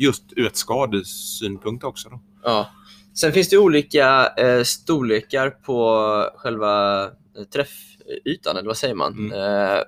[0.00, 2.08] just ur ett skadesynpunkt också.
[2.08, 2.20] Då.
[2.42, 2.70] Ja.
[3.14, 9.12] Sen finns det olika eh, storlekar på själva eh, träffytan, eller vad säger man?
[9.12, 9.32] Mm.
[9.32, 9.82] Eh,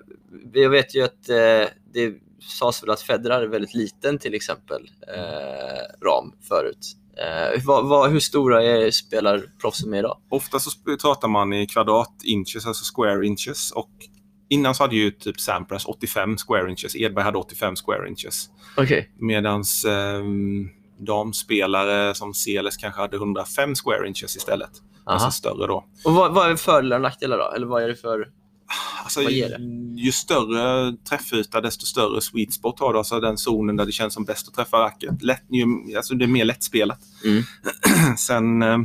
[0.52, 2.14] jag vet ju att eh, det
[2.58, 6.96] sades väl att Federer är väldigt liten till exempel eh, ram förut.
[7.16, 10.18] Eh, vad, vad, hur stora är spelar proffsen med idag?
[10.28, 10.70] Ofta så
[11.02, 13.72] pratar man i kvadrat-inches, alltså square inches.
[13.72, 13.90] Och
[14.52, 18.50] innan så hade ju typ Sampras 85 square inches, Edberg hade 85 square inches.
[18.76, 19.12] Okej.
[19.18, 24.70] Medans ehm, damspelare som Seles kanske hade 105 square inches istället.
[25.06, 25.14] Aha.
[25.14, 25.84] Alltså större då.
[26.04, 27.52] Och vad, vad är fördelar och nackdelar då?
[27.56, 28.28] Eller vad är det för...
[29.04, 29.48] Alltså, Vad ju,
[29.96, 32.98] ju större träffyta, desto större sweet spot har du.
[32.98, 35.22] Alltså den zonen där det känns som bäst att träffa racket.
[35.22, 36.98] Lätt, ju, alltså det är mer lättspelat.
[37.24, 37.42] Mm.
[38.16, 38.78] Sen eh,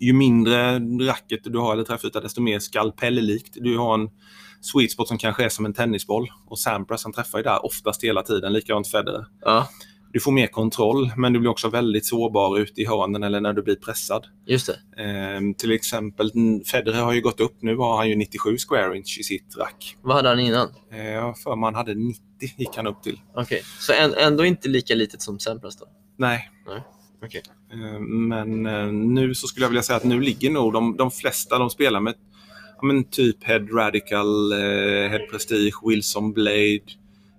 [0.00, 3.56] ju mindre racket du har eller träffyta, desto mer skalpelllikt.
[3.60, 4.10] Du har en
[4.60, 6.28] sweet spot som kanske är som en tennisboll.
[6.48, 9.24] Och Sampras han träffar ju där oftast hela tiden, likadant Federer.
[9.44, 9.68] Ja,
[10.12, 13.52] Du får mer kontroll, men du blir också väldigt sårbar ute i hörnen eller när
[13.52, 14.26] du blir pressad.
[14.46, 14.66] just
[14.96, 15.02] det.
[15.02, 16.30] Ehm, till exempel,
[16.70, 17.56] Federer har ju gått upp.
[17.62, 19.96] Nu har han ju 97 square inch i sitt rack.
[20.02, 20.68] Vad hade han innan?
[20.92, 22.22] Eh, har för mig han hade 90
[22.56, 23.20] gick han upp till.
[23.36, 25.86] Okej, så än, ändå inte lika litet som Sampras då?
[26.18, 26.50] Nej.
[26.66, 26.82] Nej.
[27.24, 27.42] Okej.
[27.72, 31.10] Eh, Men eh, nu så skulle jag vilja säga att nu ligger nog de, de
[31.10, 32.14] flesta de spelar med
[32.82, 36.80] men typ Head Radical, eh, Head Prestige, Wilson Blade,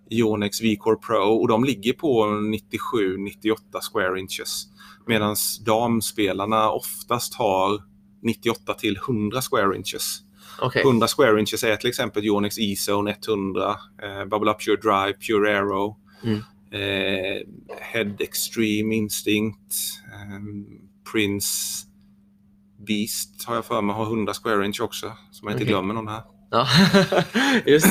[0.10, 4.68] Yonex V-Core Pro och de ligger på 97-98 square inches.
[5.08, 7.84] Medan damspelarna oftast har
[8.24, 10.20] 98 till 100 square inches.
[10.62, 10.82] Okej.
[10.82, 13.70] 100 square inches är till exempel Yonex E-Zone 100,
[14.04, 16.38] eh, Bubble Up Pure Drive, Pure Aero, Mm.
[16.72, 17.42] eh,
[17.80, 19.74] Head Extreme Instinct,
[20.14, 20.40] eh,
[21.12, 21.86] Prince
[22.90, 25.74] Beast har jag för mig har 100 square inch också, som jag inte Okej.
[25.74, 26.22] glömmer någon här.
[26.52, 26.68] Ja,
[27.66, 27.88] just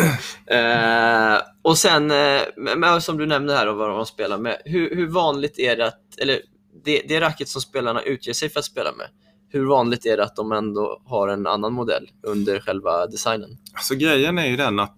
[0.47, 0.55] det.
[0.57, 2.41] Eh, och sen, eh,
[2.77, 4.63] men som du nämnde här och vad de spelar med.
[4.65, 6.41] Hur, hur vanligt är det att, eller
[6.85, 9.07] det, det racket som spelarna utger sig för att spela med,
[9.49, 13.59] hur vanligt är det att de ändå har en annan modell under själva designen?
[13.75, 14.97] Alltså grejen är ju den att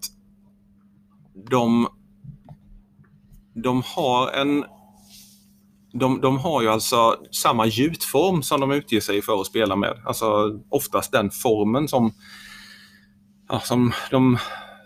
[1.49, 1.87] de,
[3.63, 4.65] de har en
[5.93, 10.01] de, de har ju alltså samma gjutform som de utger sig för att spela med.
[10.05, 12.13] Alltså oftast den formen som,
[13.49, 14.37] ja, som de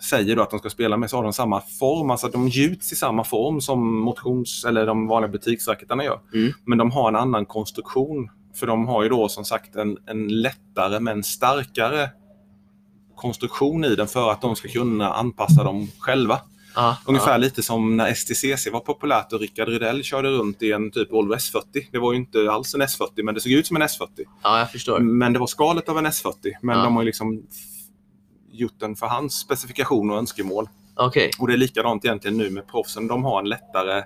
[0.09, 2.11] säger då att de ska spela med så har de samma form.
[2.11, 6.19] Alltså de gjuts i samma form som motions eller de vanliga butiksracketarna gör.
[6.33, 6.53] Mm.
[6.65, 8.29] Men de har en annan konstruktion.
[8.55, 12.09] För de har ju då som sagt en, en lättare men starkare
[13.15, 16.39] konstruktion i den för att de ska kunna anpassa dem själva.
[16.75, 20.91] Ja, Ungefär lite som när STCC var populärt och Rickard Rydell körde runt i en
[20.91, 21.61] typ Volvo S40.
[21.91, 24.07] Det var ju inte alls en S40 men det såg ut som en S40.
[24.43, 24.99] ja, jag förstår.
[24.99, 26.33] Men det var skalet av en S40.
[26.61, 27.43] Men de har ju liksom
[28.51, 30.69] gjort den för hans specifikation och önskemål.
[30.95, 33.07] Okej, Och det är likadant egentligen nu med proffsen.
[33.07, 34.03] De har en lättare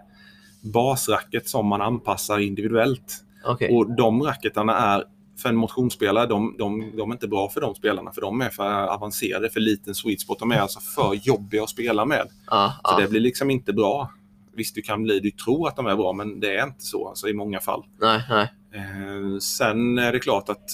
[0.62, 3.24] basracket som man anpassar individuellt.
[3.46, 3.76] okej.
[3.76, 5.04] Och de racketarna är
[5.42, 8.50] för en motionsspelare, de, de, de är inte bra för de spelarna för de är
[8.50, 10.40] för avancerade, för liten sweet spot.
[10.40, 12.28] De är alltså för jobbiga att spela med.
[12.48, 13.00] Ja, Så ja.
[13.00, 14.12] det blir liksom inte bra.
[14.56, 17.08] Visst, du kan bli, du tror att de är bra, men det är inte så
[17.08, 17.84] alltså, i många fall.
[18.02, 18.54] Nej, nej.
[18.74, 20.70] Eh, sen är det klart att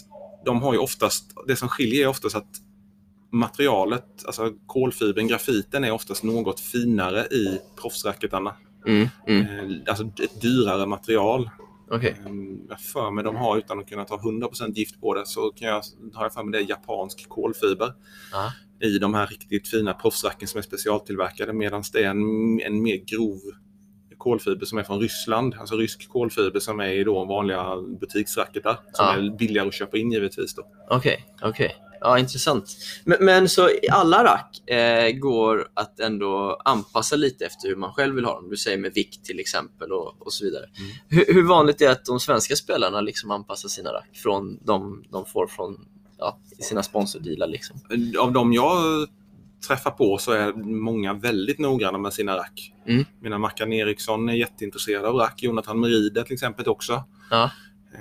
[0.45, 2.62] de har ju oftast, det som skiljer är oftast att
[3.32, 8.56] materialet, alltså kolfibern, grafiten är oftast något finare i proffsracketarna.
[8.88, 9.41] Mm, mm.
[9.41, 11.49] Eh, alltså ett dyrare material.
[11.91, 12.15] Okej.
[12.26, 12.32] Eh,
[12.69, 15.67] Jag för mig de har, utan att kunna ta 100% gift på det, så kan
[15.67, 15.82] jag,
[16.13, 17.93] har jag för mig det är japansk kolfiber
[18.32, 18.52] Ja.
[18.88, 22.95] i de här riktigt fina proffsracken som är specialtillverkade medan det är en, en mer
[22.98, 23.39] grov
[24.17, 29.06] kolfiber som är från Ryssland, alltså rysk kolfiber som är i då vanliga butiksracketar som
[29.06, 29.13] Ja.
[29.17, 30.56] är billigare att köpa in givetvis.
[30.89, 31.76] Okej, okej.
[32.00, 32.78] Ja, intressant.
[33.04, 37.94] Men, men så i alla rack eh, går att ändå anpassa lite efter hur man
[37.94, 38.50] själv vill ha dem?
[38.50, 40.66] Du säger med vikt till exempel och, och så vidare.
[40.78, 40.92] Mm.
[41.08, 45.04] Hur, hur vanligt är det att de svenska spelarna liksom anpassar sina rack från de
[45.12, 47.48] de får från ja, sina sponsordealar?
[47.48, 47.80] Liksom?
[48.20, 49.08] Av de jag
[49.68, 52.74] träffar på så är många väldigt noggranna med sina rack.
[52.88, 53.06] Mm.
[53.22, 57.04] Mina Mackan Eriksson är jätteintresserad av rack, Jonathan Meride till exempel också.
[57.30, 57.52] Ja.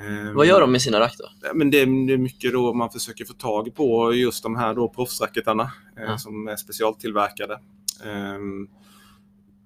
[0.00, 1.50] Ehm, Vad gör de med sina rack då?
[1.54, 5.62] Men det, är- mycket då man försöker få tag på just de här då proffsracketarna
[5.96, 6.18] eh, Ja.
[6.18, 7.58] som är specialtillverkade.
[8.04, 8.68] Ehm,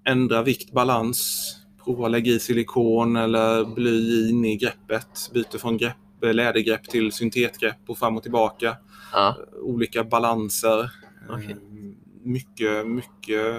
[0.04, 5.30] ändra vikt, balans, prova att lägga i silikon eller bly in i greppet.
[5.34, 8.76] Byter från grepp, eh, lädergrepp till syntetgrepp och fram och tillbaka.
[9.12, 10.90] Ja, Olika balanser.
[11.30, 11.52] Okej.
[11.52, 13.56] Ehm, mycket, mycket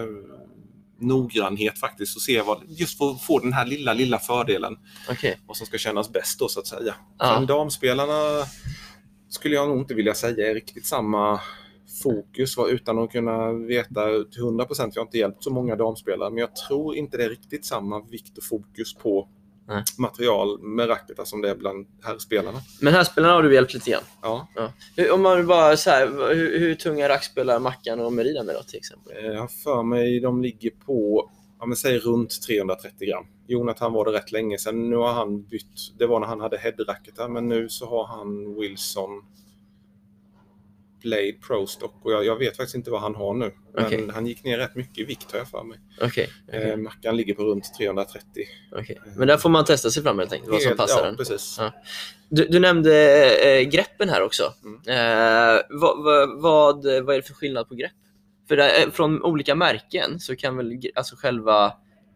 [1.02, 4.78] noggrannhet faktiskt och se vad, just för att få den här lilla, lilla fördelen.
[5.10, 5.40] Okej.
[5.48, 6.96] Vad som ska kännas bäst då så att säga.
[7.20, 7.36] Ja.
[7.36, 8.46] Sen damspelarna
[9.30, 11.40] skulle jag nog inte vilja säga är riktigt samma
[12.04, 14.96] fokus va, utan att kunna veta till 100 procent.
[14.96, 18.02] Jag har inte hjälpt så många damspelare, men jag tror inte det är riktigt samma
[18.02, 19.30] vikt och fokus på
[19.70, 19.84] Nej.
[19.98, 22.60] material med racketar som det är bland herrspelarna.
[22.82, 24.04] Men här spelarna har du hjälpt lite grann.
[24.22, 24.74] Ja, Ja.
[24.96, 28.56] Hur, om man bara så här, hur, hur tunga rack spelar Mackan och Merida med
[28.56, 29.18] då till exempel?
[29.18, 31.30] eh, jag har för mig de ligger på,
[31.60, 33.26] ja men säg runt 330 gram.
[33.48, 34.90] Jonathan var det rätt länge sedan.
[34.90, 38.56] Nu har han bytt, det var när han hade headracketar, men nu så har han
[38.60, 39.10] Wilson
[41.02, 43.52] Blade Pro Stock och jag, jag vet faktiskt inte vad han har nu.
[43.74, 44.08] Men Okej.
[44.14, 45.80] han gick ner rätt mycket i vikt har jag för mig.
[46.02, 46.30] Okej.
[46.52, 48.24] Eh, Mackan ligger på runt 330.
[48.72, 49.00] okej.
[49.18, 51.18] Men där får man testa sig fram helt enkelt, vad som passar ja, en.
[51.18, 51.56] precis.
[51.60, 51.74] Ja.
[52.30, 53.26] Du, du nämnde
[53.60, 54.54] eh, greppen här också.
[54.64, 54.76] Mm.
[54.88, 57.92] Eh, vad, vad, vad, vad är det för skillnad på grepp?
[58.48, 61.74] För det, är- från olika märken så kan väl alltså själva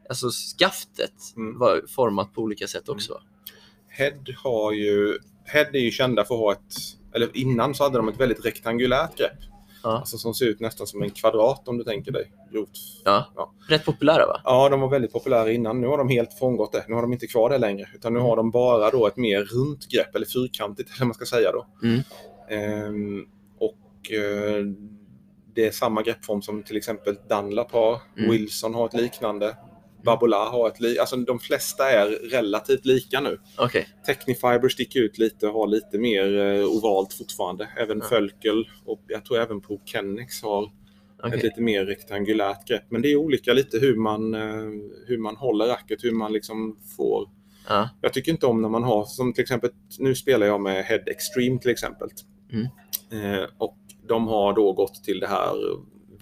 [0.10, 1.60] alltså skaftet Mm.
[1.60, 3.14] vara format på olika sätt också?
[3.14, 3.22] va?
[3.90, 6.74] Head har ju, Head är ju kända för att ha ett,
[7.16, 9.38] eller innan så hade de ett väldigt rektangulärt grepp.
[9.84, 9.98] Ja.
[9.98, 12.32] Alltså som ser ut nästan som en kvadrat om du tänker dig.
[12.52, 12.70] Grovt.
[13.04, 13.26] Ja.
[13.36, 13.54] Ja.
[13.70, 14.42] Rätt populära va?
[14.44, 15.82] Ja, de var väldigt populära innan.
[15.82, 16.86] Nu har de helt frångått det.
[16.88, 17.88] Nu har de inte kvar det längre.
[17.96, 21.26] Utan nu har de bara då ett mer runt grepp, eller fyrkantigt eller man ska
[21.26, 21.66] säga då.
[21.84, 22.02] Mm.
[22.50, 23.26] Ehm,
[23.60, 24.66] och eh,
[25.56, 28.02] det är samma greppform som till exempel Dunlap har.
[28.18, 28.32] Mm.
[28.32, 29.56] Wilson har ett liknande.
[30.04, 31.02] Babola har ett liknande.
[31.02, 33.40] Alltså de flesta är relativt lika nu.
[33.58, 33.88] Okej.
[34.06, 37.68] Technifiber sticker ut lite och har lite mer eh, ovalt fortfarande.
[37.78, 38.06] Även Ja.
[38.10, 40.72] Fölkel och jag tror även Pro Kennex har
[41.24, 41.38] okej.
[41.38, 42.84] ett lite mer rektangulärt grepp.
[42.90, 44.42] Men det är olika lite hur man, eh,
[45.08, 47.30] hur man håller racket, hur man liksom får...
[47.68, 47.90] Ja.
[48.02, 51.04] Jag tycker inte om när man har, som till exempel, nu spelar jag med Head
[51.08, 52.10] Extreme till exempel.
[52.52, 52.68] Mm.
[53.12, 55.54] Eh, och de har då gått till det här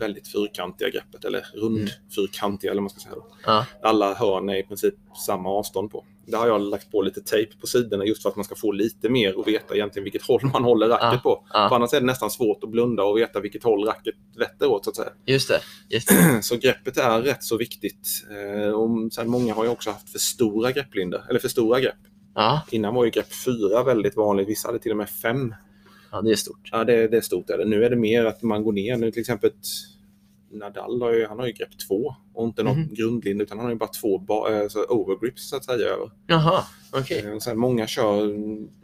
[0.01, 3.15] väldigt fyrkantiga greppet, eller rundfyrkantiga eller man ska säga.
[3.15, 3.27] Då.
[3.45, 3.65] Ja.
[3.83, 4.93] Alla hörn är i princip
[5.25, 6.05] samma avstånd på.
[6.27, 8.71] Där har jag lagt på lite tejp på sidorna just för att man ska få
[8.71, 11.47] lite mer och veta egentligen vilket håll man håller racket Ja, på.
[11.53, 11.69] ja.
[11.69, 14.83] För annars är det nästan svårt att blunda och veta vilket håll racket vetter åt
[14.83, 15.09] så att säga.
[15.25, 15.59] Just det.
[15.89, 16.39] Just det.
[16.43, 18.07] Så greppet är rätt så viktigt.
[18.31, 21.95] Eh, och sen många har ju också haft för stora grepplindor, eller för stora grepp.
[22.35, 22.61] Ja.
[22.71, 25.53] Innan var ju grepp 4 väldigt vanligt, vissa hade till och med 5.
[26.11, 26.69] ja, det är stort.
[26.71, 27.49] Ja, det, det är stort.
[27.49, 27.65] Är det.
[27.65, 28.97] Nu är det mer att man går ner.
[28.97, 29.51] Nu till exempel
[30.51, 32.93] Nadal har ju, han har ju grepp 2 och inte någon Mhm.
[32.93, 36.11] grundlinje utan han har ju bara två ba, eh, så overgrips så att säga över.
[36.27, 37.25] Jaha, okej.
[37.25, 38.35] Eh, sen många kör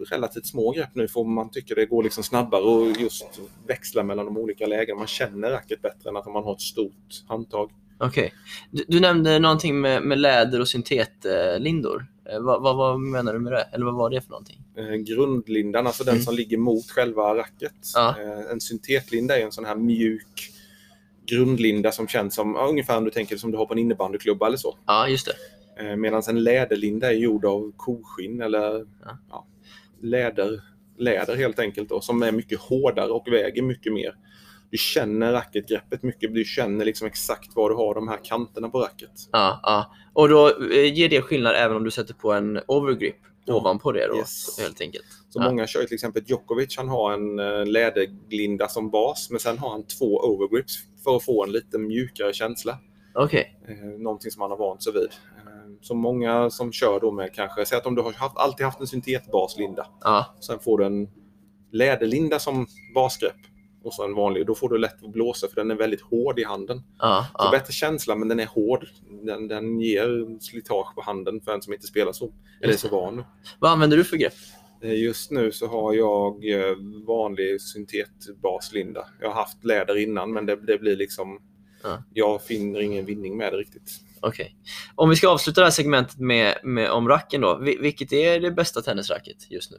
[0.10, 3.26] relativt små grepp nu för man tycker det går liksom snabbare och just
[3.68, 4.98] växla mellan de olika lägena.
[4.98, 7.72] Man känner racket bättre än att man har ett stort handtag.
[8.00, 8.34] Okej.
[8.72, 12.06] Du, du nämnde någonting med, med läder och syntetlindor.
[12.30, 13.62] Eh, vad, vad, vad menar du med det?
[13.72, 14.64] Eller vad var det för någonting?
[14.78, 16.24] Eh, grundlindan, alltså den Mm.
[16.24, 17.74] som ligger mot själva racket.
[17.96, 18.16] Ja.
[18.22, 20.52] Eh, en syntetlinda är en sån här mjuk
[21.30, 24.48] grundlinda som känns som ja, ungefär om du tänker som du har på en innebandyklubba
[24.48, 24.78] eller så.
[24.88, 25.34] Ja, just det.
[25.90, 29.18] Eh, Medan en läderlinda är gjord av koskinn eller Ja.
[29.30, 29.48] ja,
[30.02, 30.62] läder,
[30.98, 34.16] läder helt enkelt då, som är mycket hårdare och väger mycket mer.
[34.72, 38.80] Du känner racketgreppet mycket, du känner liksom exakt var du har de här kanterna på
[38.80, 39.12] racket.
[39.32, 39.96] Ja, ja.
[40.14, 43.16] Och då eh, ger det skillnad även om du sätter på en overgrip.
[43.50, 44.60] Ovanpå det då, Yes.
[44.60, 45.06] helt enkelt.
[45.30, 45.44] Så Ja.
[45.50, 49.70] många kör till exempel Djokovic, han har en eh, läderglinda som bas, men sen har
[49.70, 52.78] han två overgrips för att få en lite mjukare känsla.
[53.16, 53.60] Okej.
[53.68, 55.04] Eh, någonting som man har vant sig vid.
[55.38, 58.66] Eh, så många som kör då med kanske, säg att om du har haft, alltid
[58.66, 60.36] haft en syntetbaslinda, Ja.
[60.42, 61.10] sen får du en
[61.72, 63.36] läderlinda som basgrepp
[63.84, 66.40] och så en vanlig, då får du lätt att blåsa för den är väldigt hård
[66.40, 66.84] i handen.
[67.00, 67.28] Ja.
[67.40, 68.88] Så bättre känsla men den är hård.
[69.26, 72.90] Den, den ger slitage på handen för en som inte spelar så, eller är så
[72.90, 73.24] van.
[73.60, 74.34] Vad använder du för grepp?
[74.82, 76.76] Eh, Just nu så har jag eh,
[77.08, 79.08] vanlig syntetbaslinda.
[79.22, 81.40] Jag har haft läder innan men det, det blir liksom...
[81.84, 82.04] Ja.
[82.14, 83.92] Jag finner ingen vinning med det riktigt.
[84.22, 84.56] Okej.
[84.96, 87.58] Om vi ska avsluta det här segmentet med, med om racken då.
[87.62, 89.78] Vil- vilket är det bästa tennisracket just nu?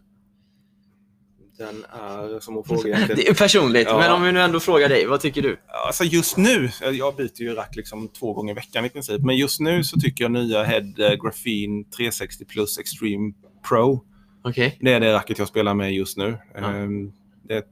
[1.58, 3.16] Den är som att fråga egentligen...
[3.24, 3.98] Det är personligt, Ja.
[3.98, 5.56] men om vi nu ändå frågar dig, vad tycker du?
[5.86, 9.36] Alltså just nu, jag byter ju rack liksom två gånger i veckan i princip, men
[9.36, 13.32] just nu så tycker jag nya Head eh, Graphene 360 Plus Extreme
[13.68, 14.04] Pro,
[14.44, 14.78] Okej.
[14.80, 16.38] det är det racket jag spelar med just nu.
[16.54, 16.60] Ja.
[16.60, 17.12] Ehm,
[17.48, 17.64] Det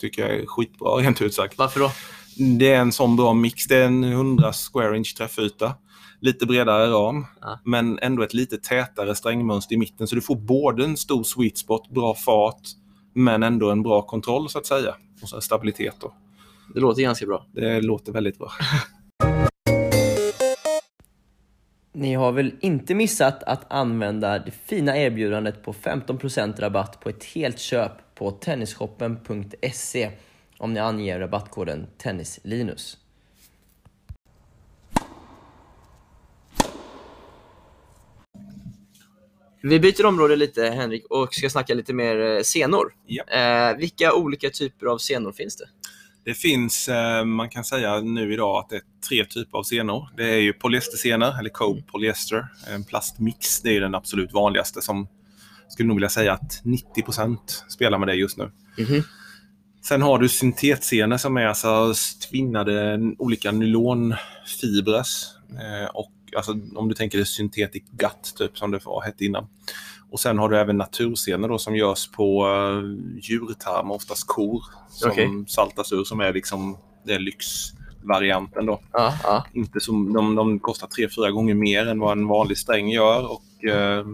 [0.00, 1.58] tycker jag är skitbra rent ut sagt.
[1.58, 1.90] Varför då?
[2.58, 3.66] Det är en sån bra mix.
[3.66, 5.74] Det är en 100 square inch träffyta.
[6.20, 7.60] Lite bredare ram, Ja.
[7.64, 10.06] men ändå ett lite tätare strängmönster i mitten.
[10.06, 12.60] Så du får både en stor sweet spot, bra fart,
[13.16, 14.94] men ändå en bra kontroll så att säga.
[15.22, 16.14] Och så stabilitet då.
[16.74, 17.46] Det låter ganska bra.
[17.52, 18.50] Det låter väldigt bra.
[21.92, 27.24] Ni har väl inte missat att använda det fina erbjudandet på 15% rabatt på ett
[27.24, 30.10] helt köp på tennisshoppen.se
[30.58, 32.98] om ni anger rabattkoden TennisLinus.
[39.68, 42.92] Vi byter område lite Henrik och ska snacka lite mer eh, scenor.
[43.06, 43.24] Ja.
[43.24, 45.64] Eh, vilka olika typer av scenor finns det?
[46.24, 50.08] Det finns, eh, man kan säga nu idag att det är tre typer av senor.
[50.16, 52.46] Det är ju polyestersenor, eller co-polyester.
[52.74, 55.08] En plastmix, det är den absolut vanligaste som
[55.68, 56.62] skulle nog vilja säga att
[56.96, 58.50] 90% spelar med det just nu.
[58.78, 59.02] Mhm.
[59.88, 61.94] Sen har du syntetsenor som är alltså
[62.30, 65.28] tvinnade olika nylonfibres.
[65.50, 69.46] Eh, och alltså, om du tänker dig synthetic gut, typ som det var hette innan.
[70.10, 75.10] Och sen har du även natursenor då, som görs på uh, djurtarmar, oftast kor, som
[75.10, 75.44] Okej.
[75.48, 78.80] saltas ur, som är liksom det är lyxvarianten då.
[78.92, 79.46] Ja, ja.
[79.52, 83.32] Inte som, de, de kostar tre, fyra gånger mer än vad en vanlig sträng gör.
[83.32, 84.06] Och, eh,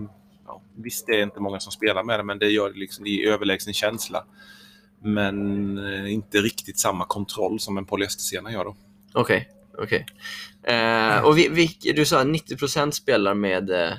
[0.46, 3.06] ja, visst, det är inte många som spelar med det, men det gör det liksom
[3.06, 4.24] i överlägsen känsla.
[5.02, 8.76] Men eh, inte riktigt samma kontroll som en polyestersena gör då.
[9.12, 9.48] Okej.
[9.78, 10.06] Okej.
[10.62, 13.92] Eh, och vi, vi, du sa 90% spelar med eh,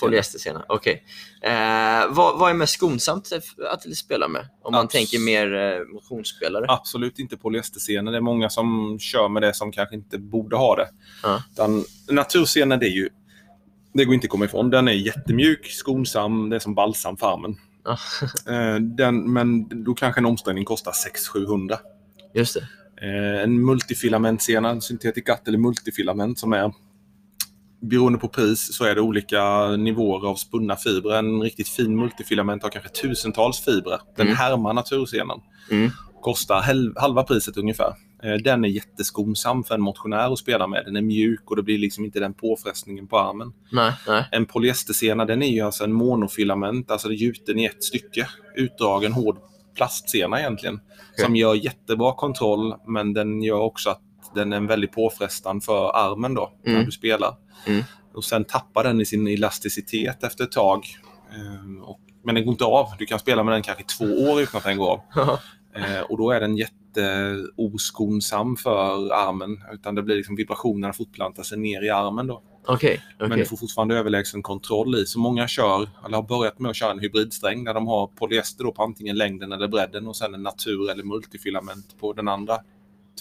[0.00, 0.64] polyestersena.
[0.68, 1.04] Okej.
[1.42, 3.28] Eh, vad, vad är mest skonsamt
[3.72, 4.48] att spela med?
[4.62, 6.64] Om man Abs- tänker mer eh, motionsspelare?
[6.68, 8.10] Absolut inte polyestersena.
[8.10, 10.88] Det är många som kör med det som kanske inte borde ha det.
[11.22, 11.42] Ja.
[11.52, 11.84] Utan
[12.78, 13.08] det är ju...
[13.94, 14.70] Det går inte att komma ifrån.
[14.70, 17.56] Den är jättemjuk, skonsam, det är som balsam för armen.
[17.84, 17.98] Ja.
[18.52, 20.92] Eh, Den, men då kanske en omställning kostar
[21.34, 21.76] 600-700.
[22.34, 22.68] Just det.
[23.02, 26.72] Eh, En multifilamentsena, en synthetic gut eller multifilament som är
[27.90, 31.18] Beroende på pris så är det olika nivåer av spunna fibrer.
[31.18, 34.00] En riktigt fin multifilament har kanske tusentals fibrer.
[34.16, 34.36] Den Mm.
[34.36, 35.40] härmar natursenan.
[35.70, 35.90] Mm.
[36.20, 36.62] Kostar
[37.00, 37.94] halva priset ungefär.
[38.22, 40.82] Eh, Den är jätteskonsam för en motionär att spela med.
[40.84, 43.52] Den är mjuk och det blir liksom inte den påfrestningen på armen.
[43.72, 44.24] Nej, nej.
[44.32, 48.28] En polyestersena den är ju alltså en monofilament, alltså gjuten i ett stycke.
[48.56, 49.38] Utdragen hård
[49.74, 50.80] plastsena egentligen.
[51.16, 54.00] Som gör jättebra kontroll men den gör också att
[54.34, 56.84] den är en väldigt påfrestande för armen då när Mm.
[56.84, 57.36] du spelar.
[57.66, 57.82] Mm.
[58.14, 60.86] Och sen tappar den i sin elasticitet efter ett tag.
[61.34, 62.86] Ehm, och, men den går inte av.
[62.98, 65.00] Du kan spela med den kanske två år utan att den går av.
[65.74, 69.62] Eh, och då är den jätteoskonsam för armen.
[69.72, 72.42] Utan det blir liksom vibrationerna fortplantar sig ner i armen då.
[72.66, 73.38] Okej, Men okej.
[73.38, 75.06] du får fortfarande överlägsen kontroll i.
[75.06, 78.64] Så många kör, eller har börjat med att köra en hybridsträng där de har polyester
[78.64, 82.58] då på antingen längden eller bredden och sen en natur eller multifilament på den andra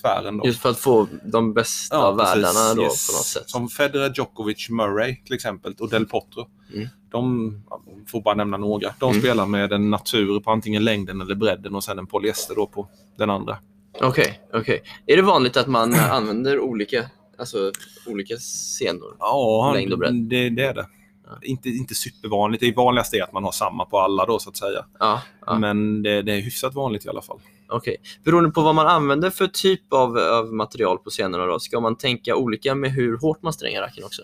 [0.02, 0.38] tvären.
[0.38, 0.46] Då.
[0.46, 3.08] Just för att få de bästa Ja, världarna då Yes.
[3.08, 3.50] på något sätt.
[3.50, 6.48] Som Federer, Djokovic, Murray till exempel och Del Potro.
[6.74, 6.88] Mm.
[7.12, 7.64] De,
[8.08, 9.22] får bara nämna några, de Mm.
[9.22, 12.88] spelar med en natur på antingen längden eller bredden och sen en polyester då på
[13.18, 13.58] den andra.
[14.02, 14.84] Okej, okej.
[15.06, 17.06] Är det vanligt att man använder olika,
[17.42, 17.72] alltså,
[18.08, 19.16] olika scenor?
[19.20, 20.14] Ja, Längd och bredd.
[20.16, 20.88] det, det är det.
[21.28, 21.38] Ja.
[21.42, 22.62] Inte, inte supervanligt.
[22.62, 24.86] Det vanligaste är att man har samma på alla då så att säga.
[25.00, 25.60] Ja, ja.
[25.60, 27.40] Men det, det är hyfsat vanligt i alla fall.
[27.70, 27.98] okej.
[28.24, 31.96] Beroende på vad man använder för typ av, av material på scenerna då, ska man
[31.98, 34.22] tänka olika med hur hårt man strängar racken också?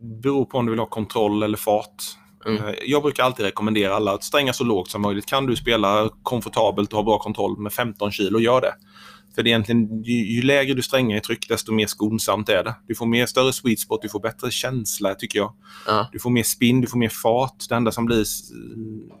[0.00, 2.02] beror på om du vill ha kontroll eller fart.
[2.46, 2.64] Mm.
[2.64, 5.26] Eh, Jag brukar alltid rekommendera alla att stränga så lågt som möjligt.
[5.26, 8.74] Kan du spela komfortabelt och ha bra kontroll med 15 kilo, gör det.
[9.36, 12.64] För det är egentligen, ju, ju lägre du strängar i tryck, desto mer skonsamt är
[12.64, 12.74] det.
[12.88, 15.52] Du får mer större sweet spot, du får bättre känsla tycker jag.
[15.86, 17.68] Ja, Du får mer spin, du får mer fart.
[17.68, 18.24] Det enda som blir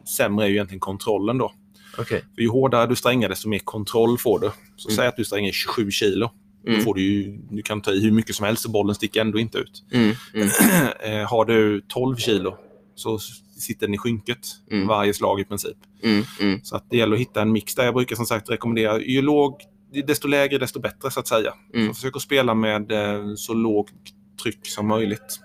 [0.08, 1.52] sämre är ju egentligen kontrollen då.
[1.98, 2.24] okej.
[2.34, 4.50] För ju hårdare du strängar, desto mer kontroll får du.
[4.76, 4.96] Så Mm.
[4.96, 6.30] säg att du stränger 27 kilo.
[6.66, 6.78] Mm.
[6.78, 9.20] Då får du, ju, du kan ta i hur mycket som helst och bollen sticker
[9.20, 9.84] ändå inte ut.
[9.92, 10.48] Mm, mm,
[11.04, 12.56] Eh, har du 12 kilo
[12.94, 13.18] så
[13.58, 14.38] sitter den i skynket
[14.70, 14.86] Mm.
[14.88, 15.76] varje slag i princip.
[16.02, 16.60] mm, mm.
[16.62, 17.84] Så att det gäller att hitta en mix där.
[17.84, 19.60] Jag brukar som sagt rekommendera ju låg,
[20.06, 21.54] desto lägre desto bättre så att säga.
[21.74, 21.88] Mm.
[21.88, 23.92] Så försök att spela med eh, så lågt
[24.42, 25.40] tryck som möjligt.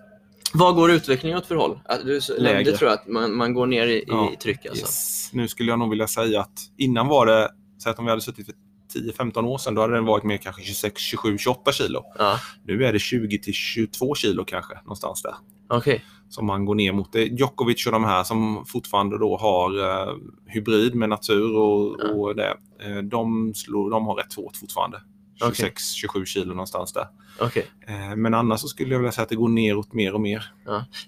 [0.54, 1.80] Vad går utvecklingen åt för håll?
[2.06, 4.84] Du nämnde tror jag att man, man går ner i, Ja, i tryck alltså.
[4.84, 5.30] Yes.
[5.34, 8.22] Nu skulle jag nog vilja säga att innan var det, så att om vi hade
[8.22, 8.56] suttit för
[9.00, 12.04] 10-15 år sedan, då hade den varit mer kanske 26, 27, 28 kilo.
[12.18, 15.36] Ja, Nu är det 20 till 22 kilo kanske, någonstans där.
[15.68, 16.06] okej.
[16.32, 17.12] Som man går ner mot.
[17.14, 20.16] Det är Djokovic och de här som fortfarande då har eh,
[20.48, 22.08] hybrid med natur och, Ja.
[22.10, 22.58] och det.
[22.86, 25.02] Eh, de, slår, de har rätt hårt fortfarande.
[25.44, 25.74] Okej.
[26.14, 27.08] 26-27 kilo någonstans där.
[27.40, 27.66] okej.
[27.88, 30.46] Eh, men annars så skulle jag vilja säga att det går neråt mer och mer.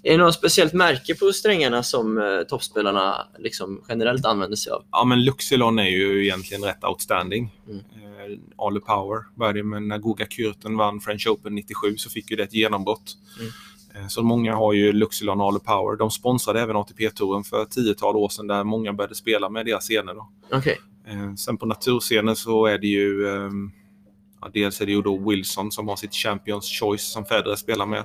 [0.03, 4.83] Är det något speciellt märke på strängarna som toppspelarna liksom generellt använder sig av?
[4.91, 7.55] Ja men Luxilon är ju egentligen rätt outstanding.
[7.67, 7.77] Mm.
[7.79, 12.37] Eh, Ale Power började med när Goga Kürten vann French Open 97 så fick ju
[12.37, 13.17] det ett genombrott.
[13.39, 13.51] Mm.
[13.95, 15.97] Eh, Så många har ju Luxilon och Power.
[15.97, 20.13] De sponsrade även ATP-touren för tiotal år sedan där många började spela med deras scener.
[20.13, 20.29] Då.
[20.51, 20.77] Okej.
[21.07, 23.71] Eh, sen på naturscener så är det ju ehm,
[24.41, 27.85] ja, dels är det ju då Wilson som har sitt Champions Choice som Federer spelar
[27.85, 28.03] med.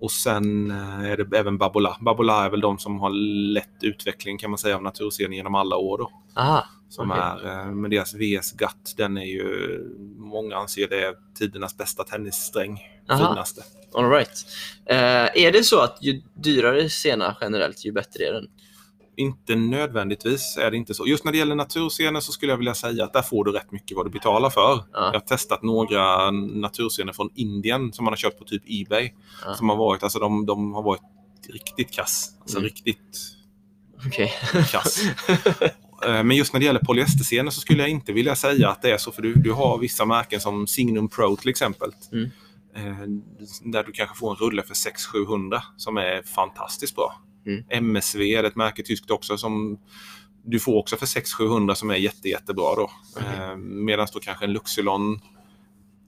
[0.00, 1.96] Och sen eh, är det även Babola.
[2.00, 3.10] Babola är väl de som har
[3.52, 6.10] lett utvecklingen kan man säga av naturscenen genom alla år då.
[6.36, 6.64] Aha.
[6.88, 7.22] Som Okej.
[7.44, 8.94] är med deras VS Gatt.
[8.96, 9.80] Den är ju,
[10.16, 12.80] många anser det är tidernas bästa tennissträng.
[13.08, 13.28] Aha.
[13.32, 13.62] finaste.
[13.94, 14.46] All right.
[14.86, 18.46] Eh, är det så att ju dyrare sena generellt, ju bättre är den?
[19.16, 21.06] Inte nödvändigtvis är det inte så.
[21.06, 23.72] Just när det gäller naturscener så skulle jag vilja säga att där får du rätt
[23.72, 24.60] mycket vad du betalar för.
[24.60, 24.86] Ja.
[24.92, 29.12] Jag har testat några naturscener från Indien som man har köpt på typ Ebay.
[29.44, 29.54] Ja.
[29.54, 31.00] Som har varit, alltså de, de har varit
[31.48, 32.30] riktigt kass.
[32.40, 32.64] Alltså Mm.
[32.68, 33.18] riktigt
[34.06, 34.32] Okej.
[34.70, 35.00] kass.
[36.04, 38.90] Eh, Men just när det gäller polyesterscener så skulle jag inte vilja säga att det
[38.90, 39.12] är så.
[39.12, 41.90] För du, du har vissa märken som Signum Pro till exempel.
[42.12, 42.30] Mm.
[42.76, 43.06] Eh,
[43.64, 47.14] Där du kanske får en rulle för 600-700 som är fantastiskt bra.
[47.46, 47.64] Mm.
[47.70, 49.78] MSV är ett märke tyskt också som
[50.44, 52.74] du får också för 600-700 som är jätte, jättebra.
[52.74, 52.90] Då.
[53.20, 55.20] Eh, Medan då kanske en Luxilon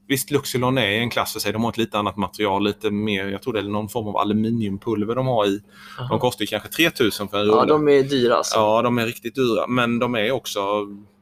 [0.09, 1.53] Visst, Luxilon är en klass för sig.
[1.53, 4.17] De har ett lite annat material, lite mer, jag tror det är någon form av
[4.17, 5.63] aluminiumpulver de har i.
[6.11, 7.57] De kostar kanske 3000 för en rulle.
[7.57, 8.57] Ja, de är dyra alltså.
[8.57, 9.67] Ja, de är riktigt dyra.
[9.67, 10.61] Men de är också...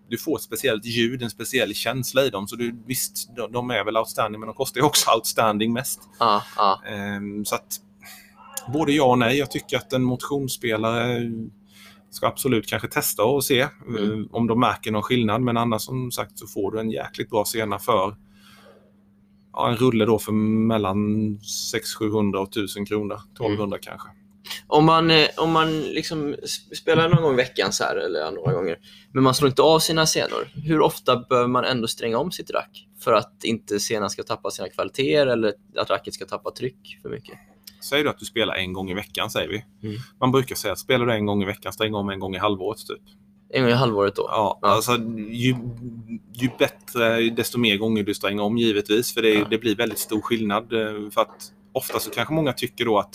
[0.08, 2.48] Du får ett speciellt ljud, en speciell känsla i dem.
[2.48, 6.00] Så du, visst, de, de är väl outstanding, men de kostar ju också outstanding mest.
[6.18, 6.80] Ja, ja.
[6.86, 7.80] Ehm, så att
[8.72, 9.38] både ja och nej.
[9.38, 11.32] Jag tycker att en motionsspelare
[12.10, 14.20] ska absolut kanske testa och se Mm.
[14.20, 15.42] eh, om de märker någon skillnad.
[15.42, 18.16] Men annars som sagt så får du en jäkligt bra sena för
[19.52, 20.98] ja, en rulle då för mellan
[21.38, 23.20] 600-700 och 1000 kronor.
[23.34, 24.08] 1200 kanske.
[24.66, 28.30] Om man, eh, om man liksom sp- spelar någon gång i veckan så här, eller
[28.30, 28.78] några gånger,
[29.12, 32.50] men man slår inte av sina senor, hur ofta bör man ändå stränga om sitt
[32.50, 36.98] rack för att inte senan ska tappa sina kvaliteter eller att racket ska tappa tryck
[37.02, 37.38] för mycket?
[37.82, 39.64] Säg då att du spelar en gång i veckan, säger vi.
[39.88, 40.00] Mm.
[40.20, 42.38] Man brukar säga att spelar du en gång i veckan, stäng om en gång i
[42.38, 42.78] halvåret.
[42.86, 43.02] Typ.
[43.50, 44.26] En gång i halvåret då?
[44.30, 44.68] Ja, Ja.
[44.68, 44.92] Alltså,
[45.30, 45.54] ju,
[46.32, 49.14] ju bättre, desto mer gånger du stänger om givetvis.
[49.14, 49.46] För det, Ja.
[49.50, 50.72] det blir väldigt stor skillnad.
[50.72, 53.14] eh, För att ofta så kanske många tycker då att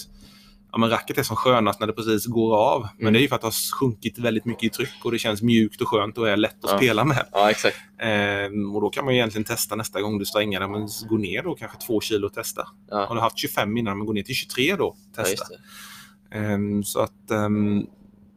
[0.71, 2.81] ja, men racket är som skönast när det precis går av.
[2.81, 3.13] Men Mm.
[3.13, 5.41] det är ju för att det har sjunkit väldigt mycket i tryck och det känns
[5.41, 6.77] mjukt och skönt och är lätt att Ja.
[6.77, 7.25] spela med.
[7.31, 7.77] Ja, exakt.
[8.01, 10.67] Ehm, och då kan man ju egentligen testa nästa gång du strängar.
[10.67, 12.61] Men gå ner då kanske två kilo och testa.
[12.91, 14.95] Har Ja, du haft 25 innan, men gå ner till 23 då.
[15.17, 15.45] ja, Testa.
[15.49, 16.37] det.
[16.37, 17.31] Ehm, så att...
[17.31, 17.85] ehm,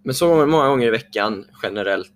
[0.05, 2.11] Men så många, många gånger i veckan generellt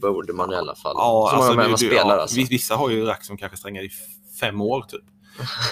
[0.00, 0.94] borde man i alla fall.
[0.96, 2.36] Ja, så många alltså, gånger du, man spelar ja, alltså.
[2.36, 3.90] vi- Vissa har ju rack som kanske strängar i
[4.40, 5.02] fem år typ.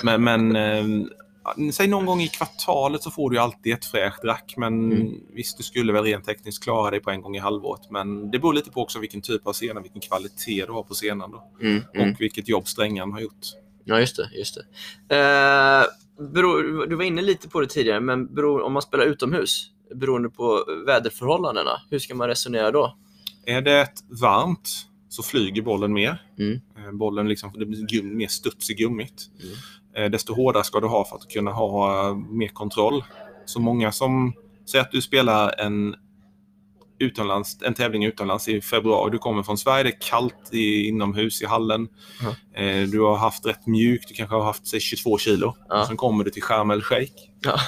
[0.03, 1.14] Men, men eh, ja,
[1.72, 4.55] säg någon gång i kvartalet så får du alltid ett fräscht rack.
[4.57, 5.14] Men Mm.
[5.34, 7.91] visst, du skulle väl rent tekniskt klara dig på en gång i halvåret.
[7.91, 10.95] Men det beror lite på också vilken typ av sena, vilken kvalitet du har på
[10.95, 11.51] senan då.
[11.61, 12.11] Mm, mm.
[12.12, 13.47] Och vilket jobb strängaren har gjort.
[13.84, 14.30] Ja, just det.
[14.38, 14.55] Just
[15.09, 15.16] det.
[15.16, 15.84] Eh,
[16.32, 20.30] beror, du var inne lite på det tidigare, men beror, om man spelar utomhus, beroende
[20.30, 22.97] på väderförhållandena, hur ska man resonera då?
[23.47, 23.88] Är det
[24.20, 26.22] varmt så flyger bollen mer.
[26.38, 26.61] Mm.
[26.78, 29.30] Eh, Bollen liksom, det blir mer studs i gummit.
[29.43, 29.55] Mm.
[29.97, 33.05] Eh, Desto hårdare ska du ha för att kunna ha eh, mer kontroll.
[33.45, 34.32] Så många som
[34.70, 35.95] säger att du spelar en,
[36.99, 39.11] utomlands, en tävling utomlands i februari.
[39.11, 41.88] Du kommer från Sverige, det är kallt i, inomhus i hallen.
[42.55, 45.55] Eh, Du har haft rätt mjukt, du kanske har haft säg, 22 kilo.
[45.68, 45.80] Ja.
[45.80, 47.12] Och sen kommer du till Sharm el Sheikh
[47.45, 47.59] Ja.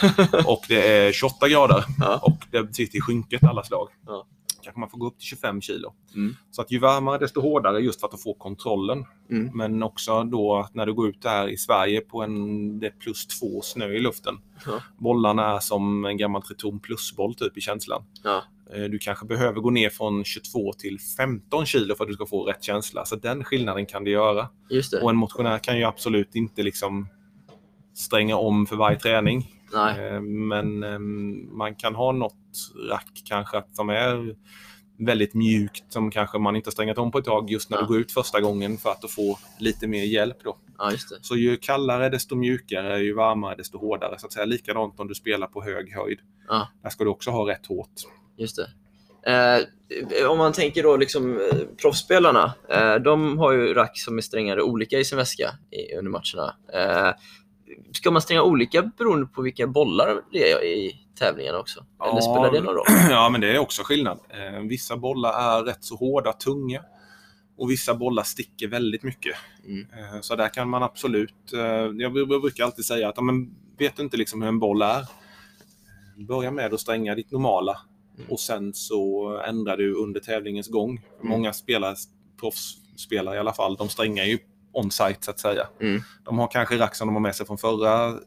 [0.47, 2.19] och det är 28 grader Ja.
[2.23, 3.89] och det sitter i skynket alla slag.
[4.07, 4.27] Ja.
[4.63, 5.95] Kanske man får gå upp till 25 kilo.
[6.15, 6.37] Mm.
[6.51, 9.05] Så att ju varmare desto hårdare just för att få kontrollen.
[9.31, 9.51] Mm.
[9.57, 13.27] Men också då när du går ut där i Sverige på en det är plus
[13.27, 14.39] två snö i luften.
[14.67, 14.83] Ja.
[14.99, 18.05] Bollarna är som en gammal triton plusboll typ i känslan.
[18.25, 18.43] Ja.
[18.75, 22.27] Eh, Du kanske behöver gå ner från 22 till 15 kilo för att du ska
[22.27, 23.05] få rätt känsla.
[23.05, 24.49] Så den skillnaden kan det göra.
[24.91, 25.03] Det.
[25.03, 27.09] Och en motionär kan ju absolut inte liksom
[27.95, 29.51] stränga om för varje träning.
[29.75, 30.07] Nej.
[30.07, 30.99] Eh, Men eh,
[31.57, 34.37] man kan ha något rack kanske att som är
[34.99, 37.83] väldigt mjukt som kanske man inte har strängat om på ett tag just när Ja.
[37.83, 40.37] du går ut första gången för att få lite mer hjälp.
[40.45, 40.57] Då.
[40.79, 40.91] Ja.
[41.21, 44.19] Så ju kallare desto mjukare, ju varmare desto hårdare.
[44.19, 44.45] Så att säga.
[44.47, 46.19] Likadant om du spelar på hög höjd.
[46.49, 46.69] Ja.
[46.83, 47.89] Där ska du också ha rätt hårt.
[48.39, 48.69] Just det.
[49.27, 54.23] Eh, om man tänker då liksom eh, proffsspelarna, eh, de har ju rack som är
[54.23, 56.55] strängare olika i sin väska i, under matcherna.
[57.93, 61.85] Ska man stränga olika beroende på vilka bollar det är i tävlingarna också?
[62.03, 62.21] Eller Ja.
[62.21, 62.85] spelar det någon roll?
[63.11, 64.19] Ja, men det är också skillnad.
[64.29, 66.83] Eh, vissa bollar är rätt så hårda, tunga.
[67.57, 69.37] Och vissa bollar sticker väldigt mycket.
[69.67, 69.87] Mm.
[69.93, 71.53] Eh, så där kan man absolut...
[71.53, 74.83] Eh, jag br- brukar alltid säga att men vet du inte liksom hur en boll
[74.83, 75.07] är,
[76.29, 77.79] börja med att stränga ditt normala.
[78.19, 78.31] Mm.
[78.31, 81.01] Och sen så ändrar du under tävlingens gång.
[81.23, 81.97] Många spelare,
[82.41, 84.39] proffsspelare i alla fall, de strängar ju
[84.73, 85.67] on-site så att säga.
[85.81, 86.03] Mm.
[86.25, 88.19] De har kanske rack som de har med sig från förra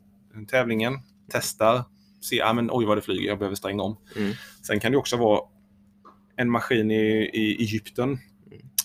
[0.50, 1.00] tävlingen,
[1.32, 1.84] testar,
[2.30, 3.98] ser ah, men, oj vad det flyger, jag behöver stränga om.
[4.16, 4.34] Mm.
[4.68, 5.42] Sen kan det också vara
[6.36, 8.20] en maskin i, i Egypten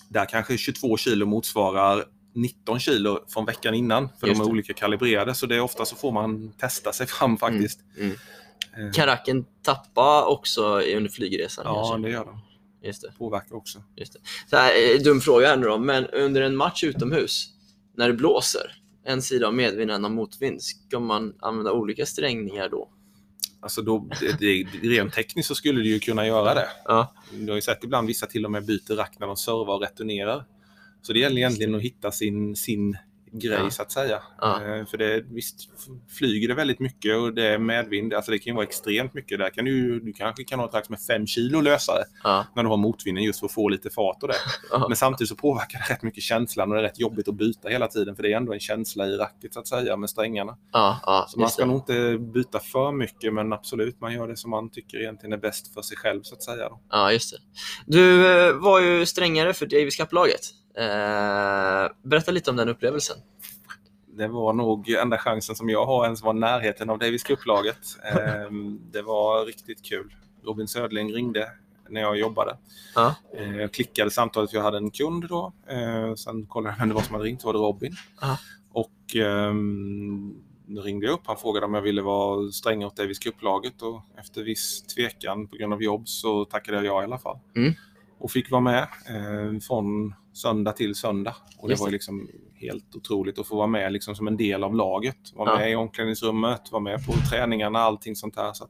[0.09, 2.05] där kanske 22 kilo motsvarar
[2.35, 4.09] 19 kilo från veckan innan.
[4.21, 4.53] För Just de är det.
[4.53, 5.35] olika kalibrerade.
[5.35, 7.81] Så det är ofta så får man testa sig fram faktiskt.
[7.99, 8.17] Mm.
[8.87, 11.65] Eh, Kan racken tappa också under flygresan?
[11.67, 12.09] Ja, kanske?
[12.09, 12.41] det gör de.
[12.83, 13.12] Just det.
[13.18, 13.83] Påverkar också.
[13.97, 14.18] Just det.
[14.51, 17.49] Så här, eh, dum fråga här nu då, men under en match utomhus,
[17.97, 20.62] när det blåser, en sida av medvind och en av motvind.
[20.62, 22.89] Ska man använda olika strängningar då?
[23.62, 26.68] Alltså då, det, det, rent tekniskt så skulle du ju kunna göra det.
[26.85, 29.74] Ja, Du har ju sett ibland vissa till och med byter rack när de servar
[29.74, 30.45] och returnerar.
[31.03, 32.97] Så det gäller egentligen att hitta sin, sin
[33.33, 33.70] grej Ja.
[33.70, 34.22] så att säga.
[34.41, 34.62] Ja.
[34.64, 35.57] Eh, För det, visst
[36.18, 38.14] flyger det väldigt mycket och det är medvind.
[38.14, 39.39] Alltså det kan ju vara extremt mycket.
[39.39, 42.62] Där kan du, du kanske kan ha ett som är 5 kilo lösare ja, när
[42.62, 44.35] du har motvinden just för att få lite fart och det.
[44.89, 47.68] Men samtidigt så påverkar det rätt mycket känslan och det är rätt jobbigt att byta
[47.68, 50.57] hela tiden för det är ändå en känsla i racket så att säga med strängarna.
[51.28, 51.68] Så man ska det.
[51.68, 55.37] nog inte byta för mycket men absolut man gör det som man tycker egentligen är
[55.39, 56.68] bäst för sig själv så att säga.
[56.68, 56.81] Då.
[56.91, 57.39] Ja, just det.
[57.87, 60.41] Du eh, var ju strängare för Davis Cup-laget.
[60.75, 63.16] Eh, berätta lite om den upplevelsen.
[64.07, 67.79] Det var nog enda chansen som jag har ens var närheten av Davis Cup-laget.
[68.05, 70.14] Ehm, det var riktigt kul.
[70.45, 71.51] Robin Södling ringde
[71.89, 72.57] när jag jobbade.
[72.95, 73.14] Ja.
[73.37, 75.53] Eh, Jag klickade samtalet för jag hade en kund då.
[75.66, 77.93] Eh, Sen kollade jag vem det var som hade ringt, var det Robin.
[78.21, 78.39] Ja.
[78.73, 80.35] Och ehm,
[80.66, 81.21] då ringde jag upp.
[81.25, 85.57] Han frågade om jag ville vara sträng åt Davis Cup-laget och efter viss tvekan på
[85.57, 87.39] grund av jobb så tackade jag ja i alla fall.
[87.57, 87.73] Mm.
[88.18, 91.37] Och fick vara med eh, från söndag till söndag.
[91.59, 94.64] Och det Just var liksom helt otroligt att få vara med liksom som en del
[94.64, 95.33] av laget.
[95.35, 95.59] Vara Ja.
[95.59, 98.53] med i omklädningsrummet, vara med på träningarna, allting sånt här.
[98.53, 98.66] Så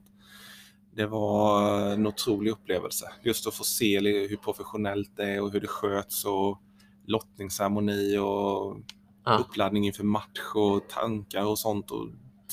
[0.95, 3.05] det var en otrolig upplevelse.
[3.23, 6.61] Just att få se hur professionellt det är och hur det sköts och
[7.07, 8.77] lottningsceremoni och
[9.25, 9.37] Ja.
[9.37, 12.07] uppladdning inför match och tankar och sånt och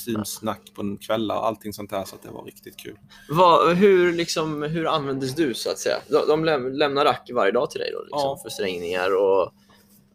[0.05, 2.05] teamsnack på en kvällar och allting sånt där.
[2.05, 2.99] Så att det var riktigt kul.
[3.28, 5.96] Vad, hur, liksom, hur användes du så att säga?
[6.09, 8.38] De, de läm, lämnar rack varje dag till dig då, liksom, Ja.
[8.42, 9.53] för strängningar och...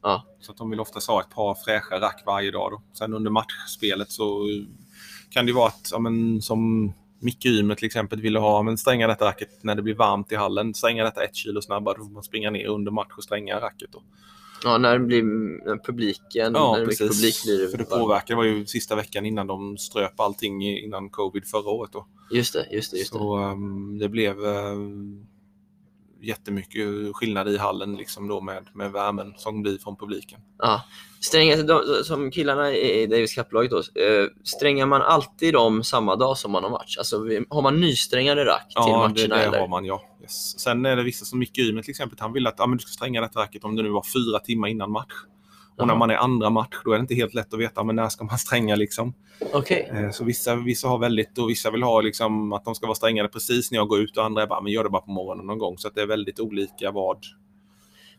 [0.02, 2.72] Ja, Så att de vill oftast ha ett par fräscha rack varje dag.
[2.72, 2.82] Då.
[2.94, 4.48] Sen under matchspelet så
[5.30, 9.08] kan det vara att, ja, men, som Micke Ymer till exempel ville ha, men stränga
[9.08, 10.74] detta racket när det blir varmt i hallen.
[10.74, 13.92] Stränga detta ett kilo snabbare, då får man springa ner under match och stränga racket.
[13.92, 14.04] Då.
[14.64, 17.70] Ja när det blir när publiken, när det mycket publik blir det...
[17.70, 18.28] För det påverkar.
[18.28, 21.92] Det var ju sista veckan innan de ströp allting innan covid förra året.
[21.92, 22.08] Då.
[22.32, 22.98] Just det, just det.
[22.98, 23.18] Just det.
[23.20, 25.28] Så um, det blev um,
[26.22, 30.40] jättemycket skillnad i hallen liksom då med, med värmen som blir från publiken.
[30.58, 30.84] Ja.
[31.24, 36.38] Strängar, de, som killarna i Davis Cup-laget då, eh, strängar man alltid dem samma dag
[36.38, 36.98] som man har match?
[36.98, 37.18] Alltså
[37.50, 39.60] har man nysträngade rack till Ja, matcherna det, det eller?
[39.60, 40.02] har man ja.
[40.22, 40.60] Yes.
[40.60, 42.82] Sen är det vissa som Micke Ymer till exempel, han vill att ja, men du
[42.82, 45.14] ska stränga detta racket om det nu var fyra timmar innan match.
[45.78, 47.96] Och när man är andra match, då är det inte helt lätt att veta men
[47.96, 49.14] när ska man stränga liksom.
[49.54, 49.92] Okej.
[49.94, 52.96] Eh, Så vissa, vissa har väldigt, och vissa vill ha liksom att de ska vara
[52.96, 55.12] strängade precis när jag går ut och andra är bara, men gör det bara på
[55.12, 55.78] morgonen någon gång.
[55.78, 57.18] Så att det är väldigt olika vad.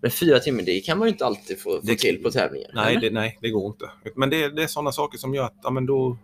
[0.05, 2.71] Men fyra timmar, det kan man ju inte alltid få, få Det- till på tävlingar.
[2.75, 3.91] Nej, det, nej, det går inte.
[4.17, 6.19] Men det, det är sådana saker som gör att, ja men då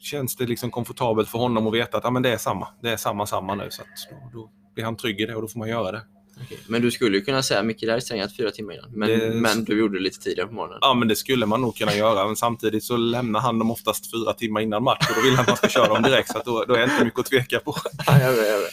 [0.00, 2.68] känns det liksom komfortabelt för honom att veta att ja, men det är samma.
[2.82, 3.68] Det är samma, samma nu.
[3.70, 6.02] Så då, då blir han trygg i det och då får man göra det.
[6.44, 6.58] Okej.
[6.68, 8.90] Men du skulle ju kunna säga Micke, det här är strängat fyra timmar innan.
[8.94, 10.78] Men, Det- men du gjorde det lite tidigare på morgonen.
[10.80, 12.26] Ja, men det skulle man nog kunna göra.
[12.26, 15.40] Men samtidigt så lämnar han dem oftast fyra timmar innan match och då vill han
[15.42, 16.32] att man ska köra dem direkt.
[16.32, 17.74] Så då, då är det inte mycket att tveka på.
[18.06, 18.72] Ja, jag vet, jag vet.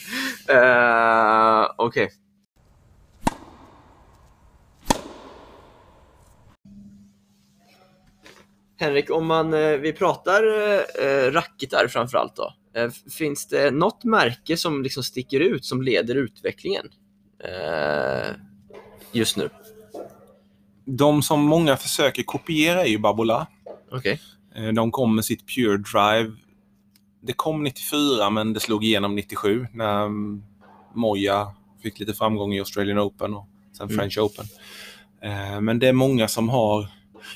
[0.50, 2.10] Eh, Okej.
[8.82, 10.44] Henrik, om man, eh, vi pratar
[11.04, 12.54] eh, racketar framförallt då.
[12.76, 16.86] Eh, finns det något märke som liksom sticker ut, som leder utvecklingen
[17.44, 18.30] eh,
[19.12, 19.50] just nu?
[20.86, 23.48] De som många försöker kopiera är ju Babola.
[24.56, 26.32] Eh, De kom med sitt Pure Drive.
[27.22, 30.44] Det kom 94 men det slog igenom 97 när mm,
[30.96, 31.48] Moja
[31.84, 33.98] fick lite framgång i Australian Open och sen Mm.
[33.98, 34.46] French Open.
[35.22, 36.88] Eh, Men det är många som har...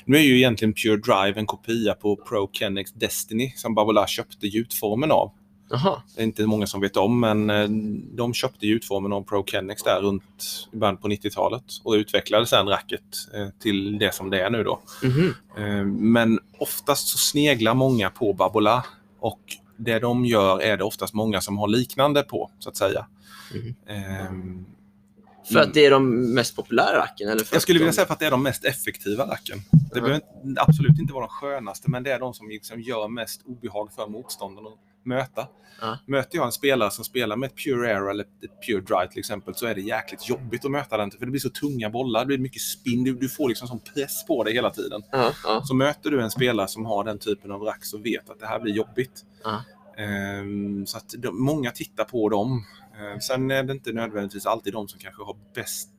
[0.04, 4.46] Nu är ju egentligen Pure Drive en kopia på Pro Kennex Destiny som Babola köpte
[4.46, 5.32] gjutformen av.
[6.16, 7.68] Det är inte många som vet om, men eh,
[8.16, 12.68] de köpte gjutformen av Pro Kennex där runt i början på 90-talet och utvecklade sen
[12.68, 13.02] racket
[13.34, 14.80] eh, till det som det är nu då.
[15.02, 15.34] Mhm.
[15.58, 18.84] Eh, Men oftast så sneglar många på Babola
[19.20, 19.40] och
[19.76, 23.06] det de gör är det oftast många som har liknande på, så att säga.
[23.54, 23.74] Mhm.
[23.86, 24.66] Ehm,
[25.52, 27.28] För att det är de mest populära racken?
[27.28, 27.94] Eller för Jag skulle vilja de...
[27.94, 29.58] säga för att det är de mest effektiva racken.
[29.72, 30.00] Det Ja.
[30.02, 30.20] behöver
[30.56, 34.06] absolut inte vara de skönaste, men det är de som liksom gör mest obehag för
[34.06, 35.46] motståndaren att möta.
[35.80, 35.98] Ja.
[36.06, 39.18] Möter jag en spelare som spelar med ett Pure Air eller ett Pure Drive till
[39.18, 41.10] exempel så är det jäkligt jobbigt att möta den.
[41.10, 43.80] För det blir så tunga bollar, det blir mycket spinn, du, du får liksom sån
[43.94, 45.02] press på dig hela tiden.
[45.12, 45.32] Ja.
[45.64, 48.46] Så möter du en spelare som har den typen av rack så vet att det
[48.46, 49.24] här blir jobbigt.
[49.98, 52.64] Ehm, så att de, många tittar på dem.
[52.98, 55.90] Ehm, sen är det inte nödvändigtvis alltid de som kanske har bäst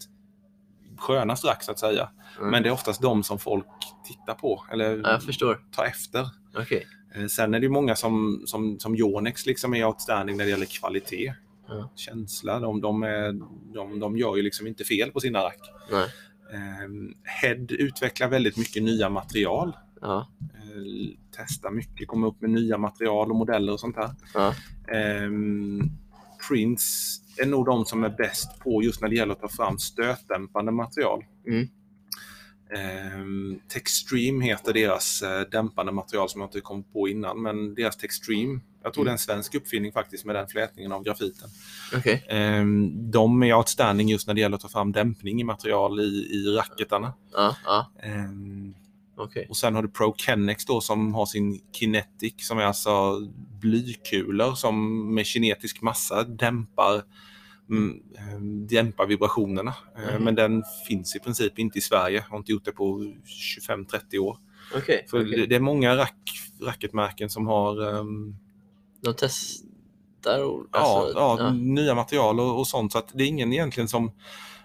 [0.98, 2.10] skönast rack så att säga.
[2.38, 2.50] Mm.
[2.52, 3.66] Men det är oftast de som folk
[4.08, 4.98] tittar på eller
[5.40, 6.28] Ja, tar efter.
[6.58, 6.88] Okej.
[7.16, 10.50] Ehm, sen är det ju många som, som, som Yonex liksom är outstanding när det
[10.50, 11.34] gäller kvalitet.
[11.68, 11.92] Ja.
[11.96, 12.60] Känsla.
[12.60, 13.34] De, de, är,
[13.74, 15.60] de, de gör ju liksom inte fel på sina rack.
[15.92, 16.10] Nej.
[16.54, 19.78] Ehm, Head utvecklar väldigt mycket nya material.
[20.02, 20.28] Ja.
[20.40, 24.10] Eh, testa mycket, komma upp med nya material och modeller och sånt här.
[24.34, 24.54] Ja.
[24.94, 25.82] Ehm,
[26.48, 29.78] Prince är nog de som är bäst på just när det gäller att ta fram
[29.78, 31.24] stötdämpande material.
[31.48, 31.68] Mm.
[32.70, 37.98] Ehm, Textreme heter deras eh, dämpande material som jag inte kom på innan, men deras
[37.98, 41.50] Textreme, jag tror det är en svensk uppfinning faktiskt med den flätningen av grafiten.
[41.96, 42.26] Okej.
[42.30, 46.04] Ehm, de är outstanding just när det gäller att ta fram dämpning i material i,
[46.04, 47.14] i racketarna.
[47.34, 47.92] Ja, ja.
[49.18, 49.48] Okej.
[49.50, 53.20] och sen har du Pro Kennex då som har sin Kinetic som är alltså
[53.62, 57.04] blykulor som med kinetisk massa dämpar,
[57.70, 58.40] mm, eh,
[58.70, 59.74] dämpar vibrationerna.
[59.98, 60.24] Mhm.
[60.24, 62.26] Men den finns i princip inte i Sverige.
[62.30, 63.14] Har inte gjort det på
[63.68, 64.38] 25-30 år.
[64.76, 65.06] Okej.
[65.10, 65.48] För okej.
[65.48, 66.20] det, är många rack,
[66.62, 68.36] racketmärken som har ehm,
[69.02, 70.66] De testar och...
[70.72, 72.92] ja, alltså, ja, nya material och, och sånt.
[72.92, 74.12] Så det är ingen egentligen som...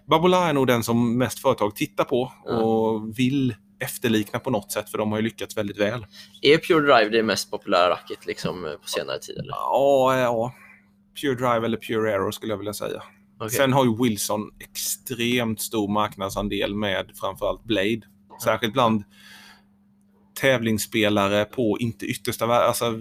[0.07, 2.57] Babola är nog den som mest företag tittar på Ja.
[2.57, 6.07] och vill efterlikna på något sätt för de har ju lyckats väldigt väl.
[6.43, 9.51] Är Pure Drive det mest populära racket liksom på senare tid eller?
[9.51, 10.55] Ja, ja.
[11.21, 13.03] Pure Drive eller Pure Aero skulle jag vilja säga.
[13.39, 13.51] Okej.
[13.51, 18.01] Sen har ju Wilson extremt stor marknadsandel med framförallt Blade.
[18.45, 19.05] Särskilt bland
[20.41, 22.95] tävlingsspelare på inte yttersta alltså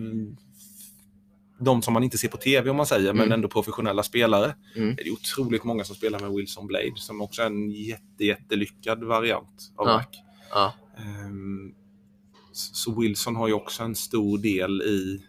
[1.59, 3.31] de som man inte ser på tv om man säger, men Mm.
[3.31, 4.55] ändå professionella spelare.
[4.75, 4.95] Mm.
[4.95, 9.03] Det är otroligt många som spelar med Wilson Blade som också är en jätte, jättelyckad
[9.03, 9.93] variant av Ja.
[9.93, 10.17] rack.
[10.53, 10.73] Ja.
[10.97, 11.73] Ehm,
[12.51, 15.21] Så Wilson har ju också en stor del i,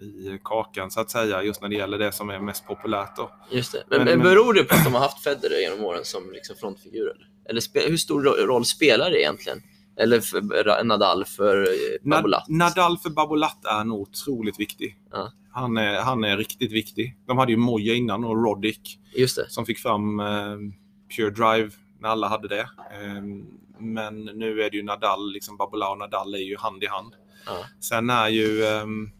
[0.00, 3.16] i kakan så att säga, just när det gäller det som är mest populärt.
[3.16, 3.30] Då.
[3.50, 3.84] Just det.
[3.90, 6.56] Men, Men- men, beror det på att de har haft Federer genom åren som liksom
[6.56, 7.12] frontfigur?
[7.48, 9.62] Eller, hur stor ro- roll spelar det egentligen?
[9.96, 12.48] Eller för, Nadal för eh, Babolat?
[12.48, 14.98] Nad- Nadal för Babolat är nog otroligt viktig.
[15.10, 15.32] Ja.
[15.52, 17.16] Han, är, han är riktigt viktig.
[17.26, 19.50] De hade ju Moja innan och Roddick Just det.
[19.50, 20.56] som fick fram eh,
[21.16, 21.70] Pure Drive
[22.02, 22.60] när alla hade det.
[22.92, 23.22] Eh,
[23.78, 27.14] men nu är det ju Nadal, liksom Babolat och Nadal är ju hand i hand.
[27.46, 27.64] Ja.
[27.80, 29.10] Sen är ju ehm,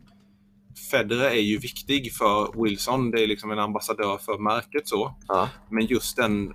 [0.90, 3.10] Federer är ju viktig för Wilson.
[3.10, 5.14] Det är liksom en ambassadör för märket så.
[5.28, 5.48] Ja.
[5.70, 6.54] Men just den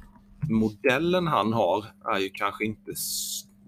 [0.50, 2.92] modellen han har är ju kanske inte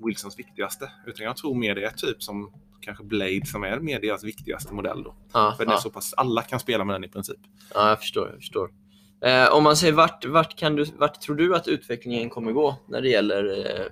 [0.05, 0.91] Wilsons viktigaste.
[1.07, 2.51] Utan jag tror mer det är typ som
[2.82, 5.16] kanske Blade som är mer deras viktigaste modell då.
[5.34, 7.39] Ja, För den är så pass, alla kan spela med den i princip.
[7.74, 8.28] ja, jag förstår.
[8.28, 8.70] Jag förstår.
[9.26, 12.76] Eh, om man säger vart, vart, kan du, vart tror du att utvecklingen kommer gå
[12.88, 13.86] när det gäller eh,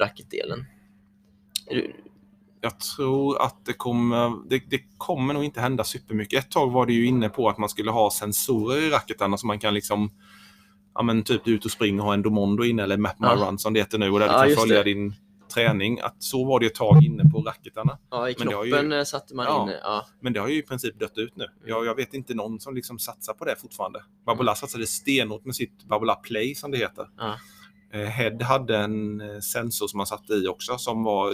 [0.00, 0.64] racketdelen?
[1.70, 1.92] Du-
[2.60, 6.44] Jag tror att det kommer, det, det kommer nog inte hända supermycket.
[6.44, 9.46] Ett tag var det ju inne på att man skulle ha sensorer i racketarna så
[9.46, 10.10] man kan liksom
[10.94, 13.20] Ja men typ du är ute och springer och har en Domondo inne eller Map
[13.20, 13.34] My Ja.
[13.48, 14.84] Run som det heter nu och där du Ja, kan just följa det.
[14.84, 15.14] din
[15.54, 16.00] träning.
[16.00, 17.98] Att så var det ett tag inne på racketarna.
[18.10, 19.62] Ja, i Men det har ju- eh, satte man Ja.
[19.62, 19.78] inne.
[19.82, 20.06] Ja.
[20.20, 21.46] Men det har ju i princip dött ut nu.
[21.66, 24.02] Jag, jag vet inte någon som liksom satsar på det fortfarande.
[24.26, 27.06] Babola satsade stenhårt med sitt Babola Play som det heter.
[27.18, 27.34] Ja.
[27.92, 31.32] Eh, Head hade en eh, sensor som man satte i också som var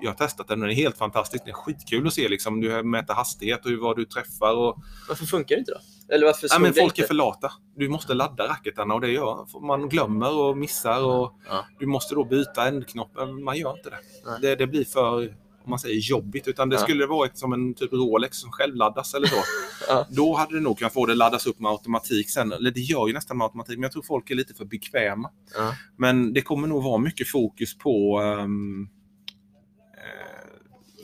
[0.00, 1.44] jag har testat den och den är helt fantastisk.
[1.44, 2.60] Det är skitkul att se liksom.
[2.60, 4.56] Du mäter hastighet och hur, vad du träffar.
[4.56, 4.76] Och...
[5.08, 5.78] Varför funkar det inte då?
[6.12, 7.06] Eller varför slog men folk är inte?
[7.08, 7.52] för lata.
[7.76, 11.04] Du måste ladda racketarna och det gör man glömmer och missar.
[11.04, 11.64] Och Ja.
[11.78, 13.10] Du måste då byta ändknopp.
[13.44, 13.98] Man gör inte det.
[14.26, 14.38] Nej.
[14.40, 16.48] Det, det blir för om man säger jobbigt.
[16.48, 16.82] Utan det Ja.
[16.82, 19.36] skulle vara ett, som en typ Rolex som självladdas eller så.
[19.88, 20.06] Ja.
[20.10, 22.52] Då hade du nog kunnat få det laddas upp med automatik sen.
[22.52, 23.76] Eller det gör ju nästan med automatik.
[23.76, 25.30] Men jag tror folk är lite för bekväma.
[25.56, 25.72] Ja.
[25.96, 28.88] Men det kommer nog vara mycket fokus på um,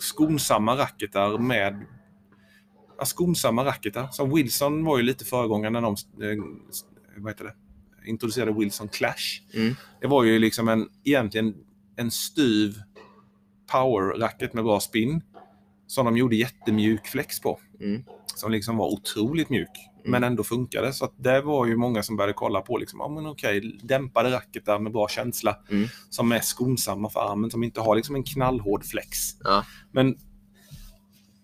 [0.01, 1.87] skonsamma racketar med
[3.05, 4.09] skonsamma racketar.
[4.13, 6.45] Som Wilson var ju lite föregångare när de eh,
[7.17, 7.55] vad heter det?
[8.05, 9.43] introducerade Wilson Clash.
[9.55, 9.75] Mm.
[10.01, 11.55] Det var ju liksom en, egentligen
[11.97, 12.83] en styv
[13.73, 15.23] power-racket med bra spin.
[15.87, 17.61] Som de gjorde jättemjuk flex på.
[17.81, 18.05] Mm.
[18.35, 19.87] Som liksom var otroligt mjuk.
[20.05, 20.93] Men ändå funkade.
[20.93, 24.31] Så att det var ju många som började kolla på liksom, ja men okej, dämpade
[24.31, 25.57] racketar med bra känsla.
[25.71, 25.89] Mm.
[26.11, 29.19] Som är skonsamma för armen, som inte har liksom en knallhård flex.
[29.45, 29.65] Ja.
[29.93, 30.17] Men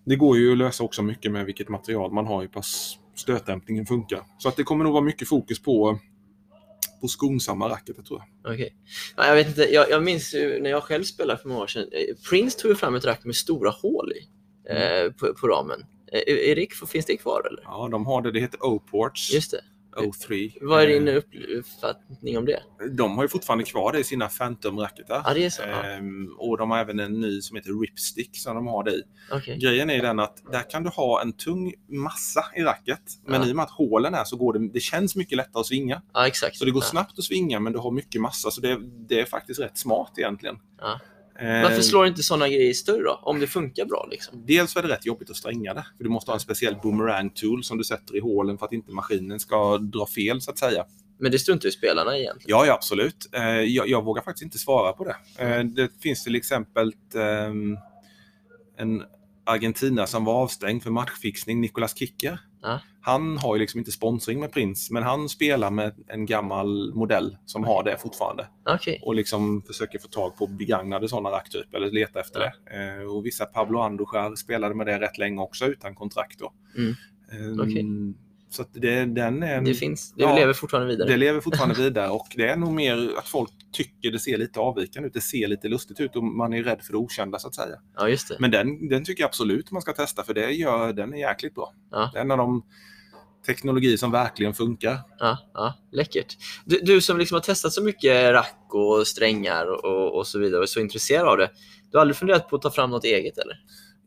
[0.07, 3.85] det går ju att lösa också mycket med vilket material man har, hur pass stötdämpningen
[3.85, 4.23] funkar.
[4.37, 5.99] Så att det kommer nog vara mycket fokus på,
[7.01, 8.53] på skonsamma racketar tror jag.
[8.53, 8.75] Okej.
[9.17, 11.67] Ja, jag vet inte, jag, jag minns ju när jag själv spelade för många år
[11.67, 11.89] sedan.
[11.91, 14.29] eh, Prince tog ju fram ett rack med stora hål i
[14.69, 15.79] eh, på, på ramen.
[16.11, 17.63] Eh, det, finns det kvar eller?
[17.63, 18.31] Ja, de har det.
[18.31, 19.33] Det heter O-ports.
[19.33, 19.61] Just det.
[19.99, 20.57] O3.
[20.61, 21.15] Vad är din Eh,
[21.59, 22.59] uppfattning om det?
[22.91, 25.21] De har ju fortfarande kvar det i sina Phantom-racketar.
[25.25, 25.61] Ja, det är så.
[25.61, 25.83] Ja.
[25.83, 29.03] Ehm, och de har även en ny som heter Ripstick som de har det i.
[29.31, 29.57] Okej.
[29.57, 33.01] Grejen är den att där kan du ha en tung massa i racket.
[33.25, 33.47] Men Ja.
[33.47, 36.01] i och med att hålen är så går det, det känns mycket lättare att svinga.
[36.13, 36.57] Ja, exakt.
[36.57, 36.87] Så det går ja.
[36.89, 38.51] snabbt att svinga men du har mycket massa.
[38.51, 38.77] Så det,
[39.09, 40.55] det är faktiskt rätt smart egentligen.
[40.81, 40.99] Ja.
[41.39, 43.19] Varför slår inte sådana grejer större då?
[43.23, 44.43] Om det funkar bra liksom?
[44.47, 45.85] Dels är det rätt jobbigt att stränga det.
[45.97, 48.73] För du måste ha en speciell boomerang tool som du sätter i hålen för att
[48.73, 50.85] inte maskinen ska dra fel så att säga.
[51.19, 52.57] Men det struntar ju spelarna i egentligen.
[52.59, 53.29] Ja, ja absolut.
[53.31, 55.15] Eh, jag, jag vågar faktiskt inte svara på det.
[55.37, 57.77] Eh, det finns till exempel ehm,
[58.77, 59.03] en
[59.45, 62.39] Argentina som var avstängd för matchfixning, Nicolas Kicker.
[62.67, 62.79] Ja.
[63.01, 67.37] Han har ju liksom inte sponsring med Prince, men han spelar med en gammal modell
[67.45, 68.47] som har det fortfarande.
[68.69, 69.01] Okej.
[69.05, 72.51] Och liksom försöker få tag på begagnade sådana rack typ, eller leta efter Ja.
[72.71, 72.97] det.
[73.01, 76.53] Eh, och vissa Pablo Andujar spelade med det rätt länge också utan kontrakt då.
[76.77, 76.95] Mm.
[77.31, 77.85] Ehm, Okej.
[78.57, 80.35] Så det, den är en, Det finns, det Ja.
[80.35, 81.07] lever fortfarande vidare.
[81.09, 84.59] det lever fortfarande vidare och det är nog mer att folk tycker det ser lite
[84.59, 85.13] avvikande ut.
[85.13, 87.75] Det ser lite lustigt ut och man är rädd för det okända så att säga.
[87.97, 88.35] Ja, just det.
[88.39, 91.55] Men den, den tycker jag absolut man ska testa för det gör, den är jäkligt
[91.55, 91.73] bra.
[91.91, 92.09] Ja.
[92.13, 92.63] Det är en av de
[93.45, 94.97] teknologier som verkligen funkar.
[95.19, 96.37] Ja, ja, läckert.
[96.65, 100.57] Du, du som liksom har testat så mycket rack och strängar och, och så vidare
[100.57, 101.49] och är så intresserad av det.
[101.91, 103.55] Du har aldrig funderat på att ta fram något eget eller?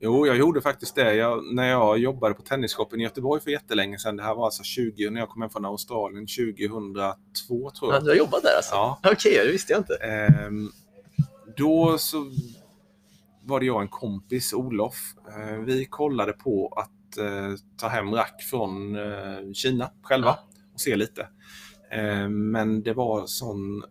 [0.02, 1.14] Jo, jag gjorde faktiskt det.
[1.14, 4.16] Jag, när jag jobbade på Tennisshopen i Göteborg för jättelänge sedan.
[4.16, 8.04] Det här var alltså 20, när jag kom hem från Australien 2002 tror Ja, jag.
[8.04, 8.74] du har jobbat där alltså?
[8.74, 8.98] Ja.
[9.04, 9.94] Okej, det visste jag inte.
[9.94, 10.70] Ehm,
[11.56, 12.30] då så
[13.44, 14.94] var det jag och en kompis, Olof.
[15.28, 20.38] Eh, vi kollade på att eh, ta hem rack från eh, Kina själva
[20.74, 21.28] och se lite.
[21.90, 23.84] Ehm, men det var sån...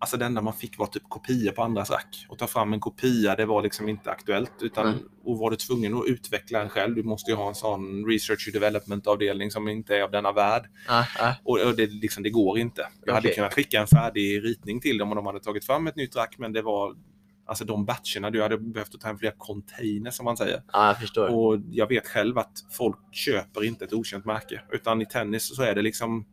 [0.00, 2.26] Alltså det enda man fick var typ kopior på andras rack.
[2.28, 4.52] Och ta fram en kopia, det var liksom inte aktuellt.
[4.60, 4.98] Utan.
[5.24, 8.48] Och var du tvungen att utveckla en själv, du måste ju ha en sån research
[8.48, 10.62] and development avdelning som inte är av denna värld.
[10.88, 11.06] Ja.
[11.44, 12.88] Och, och det, liksom, det går inte.
[13.04, 13.34] Jag hade Okej.
[13.34, 16.34] kunnat skicka en färdig ritning till dem och de hade tagit fram ett nytt rack,
[16.38, 16.94] men det var
[17.46, 20.62] alltså de batcherna, du hade behövt att ta hem flera containers som man säger.
[20.72, 21.28] ja jag förstår.
[21.28, 25.62] Och jag vet själv att folk köper inte ett okänt märke, utan i tennis så
[25.62, 26.26] är det liksom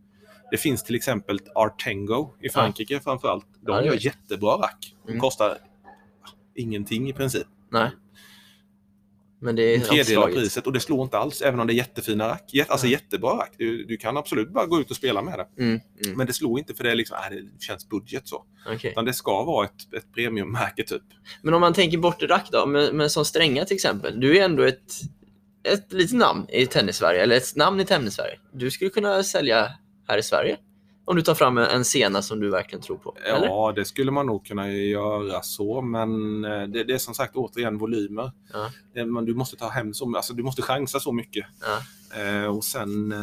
[0.51, 3.45] det finns till exempel Artengo i Frankrike framförallt.
[3.61, 4.95] De Ja, gör jättebra rack.
[5.05, 5.21] De Mm.
[5.21, 5.57] kostar
[6.55, 7.47] ingenting i princip.
[7.71, 7.91] Nej.
[9.41, 11.73] Men det är En tredjedel av priset och det slår inte alls, även om det
[11.73, 12.51] är jättefina rack.
[12.67, 12.91] Alltså Ja.
[12.91, 13.53] jättebra rack.
[13.57, 15.63] Du, du kan absolut bara gå ut och spela med det.
[15.63, 16.17] Mm, mm.
[16.17, 18.45] Men det slår inte för det, är liksom, äh, det känns budget så.
[18.75, 18.91] okej.
[18.91, 21.01] Utan det ska vara ett, ett premiummärke typ.
[21.41, 24.19] Men om man tänker bort rack då, men, men som stränga till exempel.
[24.19, 24.93] Du är ändå ett,
[25.63, 28.39] ett litet namn i tennis-Sverige, eller ett namn i tennis-Sverige.
[28.53, 29.69] Du skulle kunna sälja
[30.07, 30.57] här i Sverige.
[31.07, 33.15] Om du tar fram en, en scena som du verkligen tror på.
[33.25, 33.45] Eller?
[33.47, 37.35] Ja, det skulle man nog kunna göra så, men eh, det, det är som sagt
[37.35, 38.31] återigen volymer.
[38.53, 38.69] Ja.
[38.93, 41.45] Det, man, du måste ta hem så, alltså, du måste chansa så mycket.
[41.61, 42.21] Ja.
[42.21, 43.19] Eh, och sen, eh,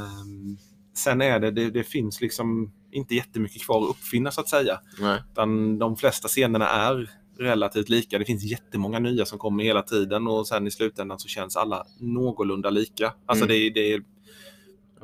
[0.97, 4.81] sen är det, det, det finns liksom inte jättemycket kvar att uppfinna så att säga.
[5.01, 5.23] Nej.
[5.33, 8.19] Utan de flesta scenerna är relativt lika.
[8.19, 11.85] Det finns jättemånga nya som kommer hela tiden och sen i slutändan så känns alla
[12.01, 13.13] någorlunda lika.
[13.27, 13.57] Alltså Mm.
[13.57, 14.03] det, det,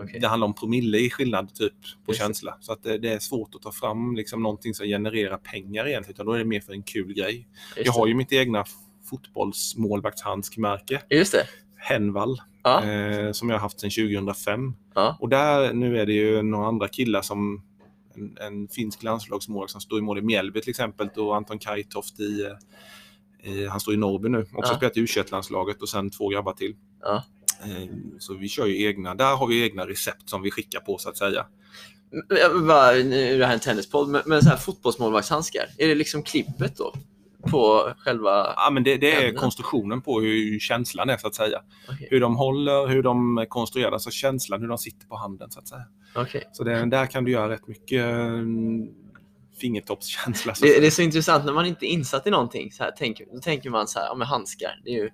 [0.03, 0.21] Okej.
[0.21, 1.73] det handlar om promille i skillnad typ
[2.07, 2.57] på Just känsla.
[2.61, 6.15] Så att det, det är svårt att ta fram liksom någonting som genererar pengar egentligen.
[6.17, 7.49] Utan då är det mer för en kul grej.
[7.77, 8.65] Just Jag har ju mitt egna
[9.11, 11.47] fotbollsmålvaktshandskmärke, Just det.
[11.77, 12.85] Henvall, Ja.
[12.85, 14.73] eh, som jag har haft sedan 2005.
[14.95, 15.17] Ja.
[15.21, 17.63] Och där, nu är det ju några andra killar som
[18.15, 22.21] en, en finsk landslagsmålvakt som står i mål i Mjällby till exempel och Anton Kajtoft
[22.21, 22.43] i,
[23.45, 24.77] eh, i han står i Norrby nu, också Ja.
[24.77, 26.77] spelat i u landslaget och sen två grabbar till.
[27.03, 27.25] Ja.
[27.63, 27.89] Eh,
[28.19, 31.09] Så vi kör ju egna, där har vi egna recept som vi skickar på så
[31.09, 31.47] att säga.
[32.67, 35.67] Bara, nu är det här en tennispodd, men, men så här fotbollsmålvaktshandskar.
[35.79, 36.95] Är det liksom klippet då?
[37.51, 38.53] På själva...
[38.57, 39.37] Ja, men det, det är Ämnen.
[39.37, 41.63] konstruktionen på hur känslan är så att säga.
[41.89, 42.09] Okej.
[42.11, 45.69] Hur de håller, hur de konstruerar, alltså känslan, hur de sitter på handen så att
[45.69, 45.85] säga.
[46.15, 46.49] Okej.
[46.53, 48.43] Så det, där kan du göra rätt mycket eh,
[49.61, 50.55] fingertoppskänsla.
[50.61, 52.73] Det, det är så intressant när man inte är insatt i någonting.
[52.73, 55.11] Så här, tänker, då tänker man så här, ja handskar, det är ju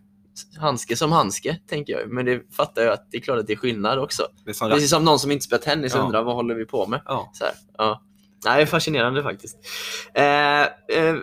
[0.60, 2.08] handske som handske, tänker jag.
[2.12, 4.26] Men det fattar jag att det är klart att det är skillnad också.
[4.44, 6.00] det är som Precis som någon som inte spelar tennis Ja.
[6.00, 7.02] undrar vad håller vi på med?
[7.04, 7.30] Ja.
[7.34, 8.02] Så här, ja.
[8.44, 9.56] Nej, det är fascinerande faktiskt.
[10.14, 10.68] Eh, eh,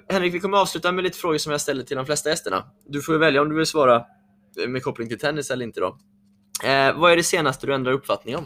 [0.09, 2.63] Henrik, vi kommer avsluta med lite frågor som jag ställer till de flesta gästerna.
[2.87, 3.95] Du får välja om du vill svara
[4.61, 5.79] eh, med koppling till tennis eller inte.
[5.79, 5.97] då.
[6.63, 8.43] Eh, vad är det senaste du ändrar uppfattning om?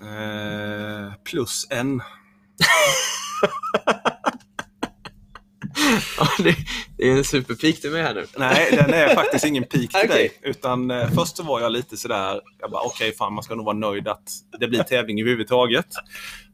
[0.00, 2.02] Eh, plus en.
[6.18, 6.54] Ja, det,
[6.96, 8.26] det är en superpik till mig här nu.
[8.38, 10.08] Nej, den är faktiskt ingen pik till Okej.
[10.40, 10.50] dig.
[10.50, 13.64] Utan eh, först så var jag lite sådär, jag bara okej fan man ska nog
[13.66, 14.28] vara nöjd att
[14.60, 15.86] det blir tävling överhuvudtaget.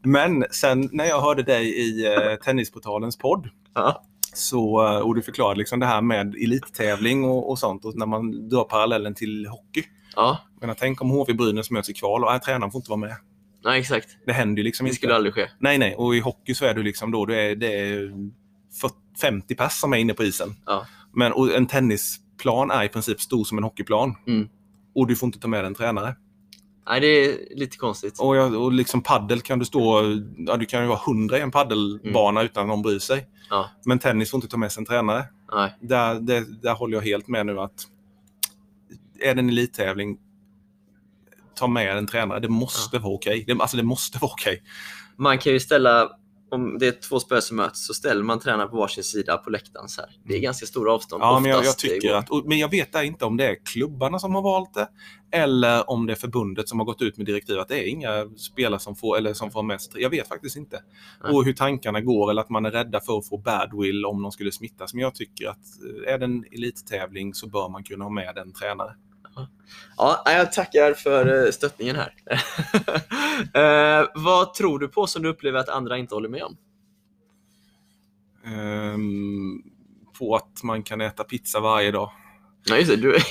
[0.03, 4.03] Men sen när jag hörde dig i eh, Tennisportalens podd Ja.
[4.33, 8.05] så, eh, och du förklarade liksom det här med elittävling och, och sånt och när
[8.05, 9.83] man drar parallellen till hockey.
[10.15, 12.99] Ja, menar, tänk om HV Brynäs möts i kval och äh, tränaren får inte vara
[12.99, 13.15] med.
[13.63, 14.07] nej, exakt.
[14.25, 14.97] Det händer ju liksom Det inte.
[14.97, 15.47] skulle aldrig ske.
[15.59, 15.95] Nej, nej.
[15.95, 18.13] Och i hockey så är du liksom då, det är, det är 40
[19.21, 20.55] 50 pass som är inne på isen.
[20.65, 20.85] Ja.
[21.13, 24.15] Men och en tennisplan är i princip stor som en hockeyplan.
[24.27, 24.49] Mm.
[24.95, 26.15] Och du får inte ta med en tränare.
[26.87, 28.19] Nej, det är lite konstigt.
[28.19, 30.01] Och, jag, och liksom paddel kan du stå,
[30.37, 33.17] ja du kan ju vara hundra i en paddelbana utan att någon bryr sig.
[33.17, 33.29] Mm.
[33.49, 33.69] Ja.
[33.85, 35.25] Men tennis får inte ta med sig en tränare.
[35.53, 35.75] Nej.
[35.81, 37.87] Där, där, där håller jag helt med nu att
[39.19, 40.17] är det en elittävling
[41.55, 42.39] ta med en tränare.
[42.39, 43.43] Det måste vara okej.
[43.47, 44.63] Det, alltså det måste vara okej.
[45.17, 46.09] Man kan ju ställa,
[46.51, 49.49] om det är två spelare som möts, så ställer man tränare på varsin sida på
[49.49, 49.87] läktaren.
[49.89, 50.09] Så här.
[50.23, 51.23] Det är ganska stora avstånd.
[51.23, 54.19] Ja, men jag, jag tycker att, och- men jag vet inte om det är klubbarna
[54.19, 54.87] som har valt det
[55.31, 58.29] eller om det är förbundet som har gått ut med direktiv att det är inga
[58.37, 60.01] spelare som får, eller som får med sig.
[60.01, 60.81] Jag vet faktiskt inte.
[61.23, 61.33] Nej.
[61.33, 64.31] Och hur tankarna går eller att man är rädda för att få badwill om de
[64.31, 64.93] skulle smittas.
[64.93, 65.57] Men jag tycker att
[66.07, 68.95] eh, är det en elittävling så bör man kunna ha med en tränare.
[69.97, 72.13] Ja, jag tackar för eh, stöttningen här.
[74.01, 76.57] eh, vad tror du på som du upplever att andra inte håller med om?
[78.45, 79.61] Ehm,
[80.19, 82.11] på att man kan äta pizza varje dag.
[82.65, 82.95] Ja, just det.
[82.95, 83.21] Du är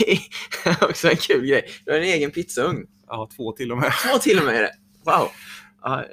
[0.90, 1.70] också en kul grej.
[1.84, 2.86] Du har en egen pizzaugn.
[3.06, 3.92] Ja, två till och med.
[4.12, 4.74] Två till och med är det.
[5.04, 5.28] Wow!
[5.86, 6.04] Ja,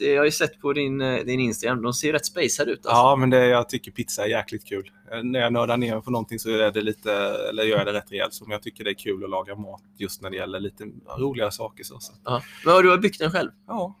[0.00, 2.86] jag har ju sett på din, eh, din Instagram, de ser rätt spacade ut.
[2.86, 2.90] Alltså.
[2.90, 4.90] Ja, men det, jag tycker pizza är jäkligt kul.
[5.12, 7.12] Eh, När jag nördar ner mig på någonting så är det lite,
[7.48, 8.40] eller gör jag det rätt rejält.
[8.40, 10.84] Men jag tycker det är kul att laga mat just när det gäller lite
[11.18, 11.84] roligare saker.
[11.84, 12.00] Så.
[12.00, 12.12] så.
[12.24, 12.42] Ja.
[12.64, 13.50] Men har du har byggt den själv?
[13.66, 13.96] Ja.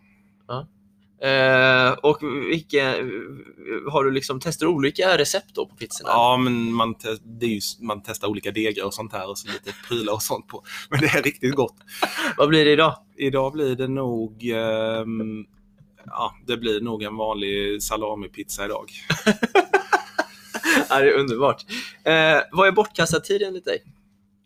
[1.22, 2.18] Eh, och
[2.50, 2.84] vilka,
[3.90, 6.10] har du liksom testat olika recept då på pizzorna?
[6.10, 9.72] ja, men man, te- ju, man testar olika degar och sånt här och så lite
[9.88, 10.62] prylar och sånt på.
[10.90, 11.76] Men det är riktigt gott.
[12.36, 12.96] Vad blir det idag?
[13.16, 15.46] Idag blir det nog, ehm,
[16.06, 18.90] ja, det blir nog en vanlig salamipizza idag.
[20.88, 21.64] Ja, det är underbart.
[22.04, 23.82] Eh, vad är bortkastad tid enligt dig?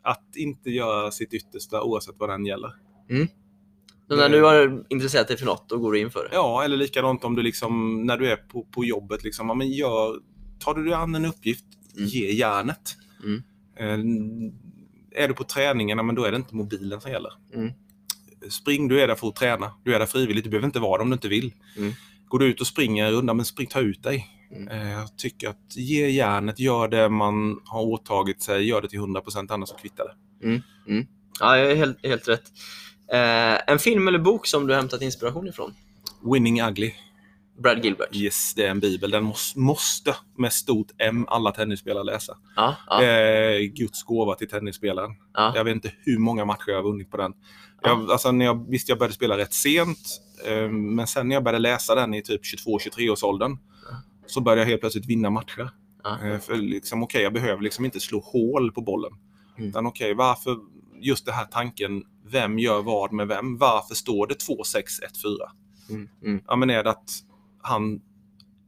[0.03, 2.73] Att inte göra sitt yttersta oavsett vad den gäller.
[4.11, 6.28] Så när du har intresserat dig för något, då går du in för det?
[6.32, 9.72] Ja, eller likadant om du liksom, när du är på, på jobbet, liksom, ja, men
[9.72, 10.16] gör,
[10.58, 11.64] tar du dig an en uppgift,
[11.96, 12.08] Mm.
[12.08, 12.96] ge järnet.
[13.24, 13.42] Mm.
[13.78, 17.32] Eh, är du på träningen, ja, men då är det inte mobilen som gäller.
[17.54, 17.72] Mm.
[18.50, 19.72] Spring, du är där för att träna.
[19.84, 21.54] Du är där frivilligt, du behöver inte vara det om du inte vill.
[21.76, 21.92] Mm.
[22.28, 24.26] Går du ut och springer en runda, men spring, ta ut dig.
[24.56, 24.68] Mm.
[24.68, 28.98] Eh, jag tycker att ge järnet, gör det man har åtagit sig, gör det till
[29.00, 30.14] 100% annars så kvittar det.
[31.40, 32.42] Ja, jag är helt, helt rätt.
[33.12, 35.74] Eh, en film eller bok som du har hämtat inspiration ifrån?
[36.32, 36.94] Winning Ugly.
[37.58, 38.16] Brad Gilbert?
[38.16, 39.11] Yes, det är en bibel.
[39.11, 42.36] Den måste, med stort M alla tennisspelare läsa.
[42.56, 45.11] Ja, ja, är Guds gåva till tennisspelaren.
[45.34, 45.52] ja.
[45.56, 47.32] Jag vet inte hur många matcher jag har vunnit på den.
[47.82, 51.44] Jag, alltså, när jag, visst, jag började spela rätt sent, eh, men sen när jag
[51.44, 53.58] började läsa den i typ 22-23 års åldern
[54.26, 55.70] så började jag helt plötsligt vinna matcher.
[56.22, 59.12] Eh, för liksom, okej, jag behöver liksom inte slå hål på bollen.
[59.58, 59.70] Mm.
[59.70, 60.56] Utan okej, varför
[61.00, 63.59] just den här tanken, vem gör vad med vem?
[63.59, 65.51] Varför står det 2-6-1-4?
[65.91, 66.43] Mm, mm.
[66.47, 67.11] Ja, men är det att
[67.62, 68.01] han...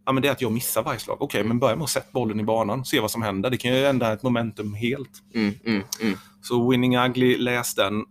[0.07, 1.23] Ja, men det är att jag missar varje slag.
[1.23, 2.85] Okej, men börja med att sätta bollen i banan.
[2.85, 3.51] Se vad som händer.
[3.51, 5.11] Det kan ju ändra ett momentum helt.
[5.35, 6.19] Mm, mm, mm.
[6.43, 8.05] Så Winning Ugly, läs den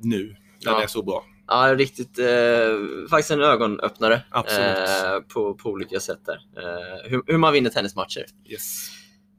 [0.00, 0.26] nu.
[0.28, 0.82] Den Ja.
[0.82, 1.24] är så bra.
[1.46, 2.18] Ja, riktigt.
[2.18, 6.20] Eh, faktiskt en ögonöppnare eh, på, på olika sätt.
[6.26, 6.34] Där.
[6.56, 8.24] Eh, hur, hur man vinner tennismatcher.
[8.46, 8.88] Yes.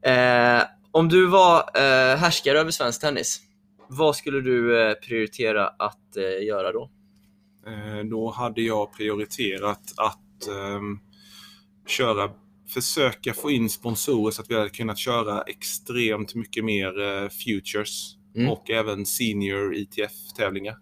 [0.02, 3.40] Eh, om du var eh, härskare över svensk tennis,
[3.90, 6.90] vad skulle du eh, prioritera att eh, göra då?
[7.66, 10.98] Eh, då hade jag prioriterat att ehm,
[11.86, 12.30] köra,
[12.74, 18.50] försöka få in sponsorer så att vi hade kunnat köra extremt mycket mer futures Mm.
[18.50, 20.76] och även senior ETF-tävlingar.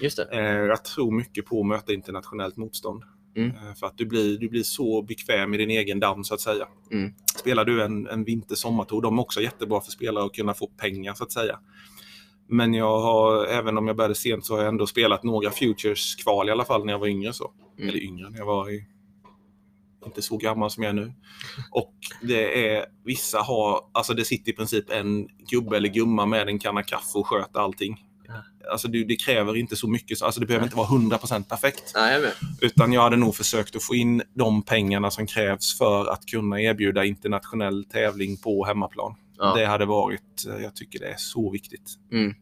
[0.00, 0.36] Just det.
[0.66, 3.02] Jag tror mycket på att möta internationellt motstånd.
[3.36, 3.52] Mm.
[3.74, 6.68] För att du blir, du blir så bekväm i din egen damm så att säga.
[6.92, 7.12] Mm.
[7.38, 11.14] Spelar du en, en vinter-sommartour, de är också jättebra för spelare att kunna få pengar
[11.14, 11.58] så att säga.
[12.48, 16.48] Men jag har, även om jag började sent, så har jag ändå spelat några Futures-kval
[16.48, 17.32] i alla fall när jag var yngre.
[17.32, 17.50] så.
[17.78, 17.88] Mm.
[17.88, 18.86] Eller yngre, när jag var i,
[20.06, 21.12] inte så gammal som jag är nu.
[21.70, 26.48] Och det är, vissa har, alltså det sitter i princip en gubbe eller gumma med
[26.48, 28.00] en kanna kaffe och sköter allting.
[28.70, 31.92] Alltså det, det kräver inte så mycket, så- alltså det behöver inte vara 100% perfekt.
[31.94, 32.22] Ja, jag.
[32.60, 36.60] Utan jag hade nog försökt att få in de pengarna som krävs för att kunna
[36.60, 39.14] erbjuda internationell tävling på hemmaplan.
[39.38, 39.54] Ja.
[39.56, 41.94] Det hade varit, eh, jag tycker det är så viktigt.
[42.12, 42.34] Mm.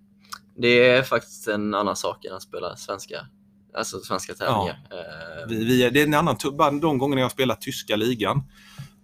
[0.57, 3.27] Det är faktiskt en annan sak än att spela svenska,
[3.75, 4.89] alltså svenska tävlingar.
[4.91, 6.37] Eh, Vi, vi, det är en annan,
[6.81, 8.43] de gångerna jag spelat tyska ligan,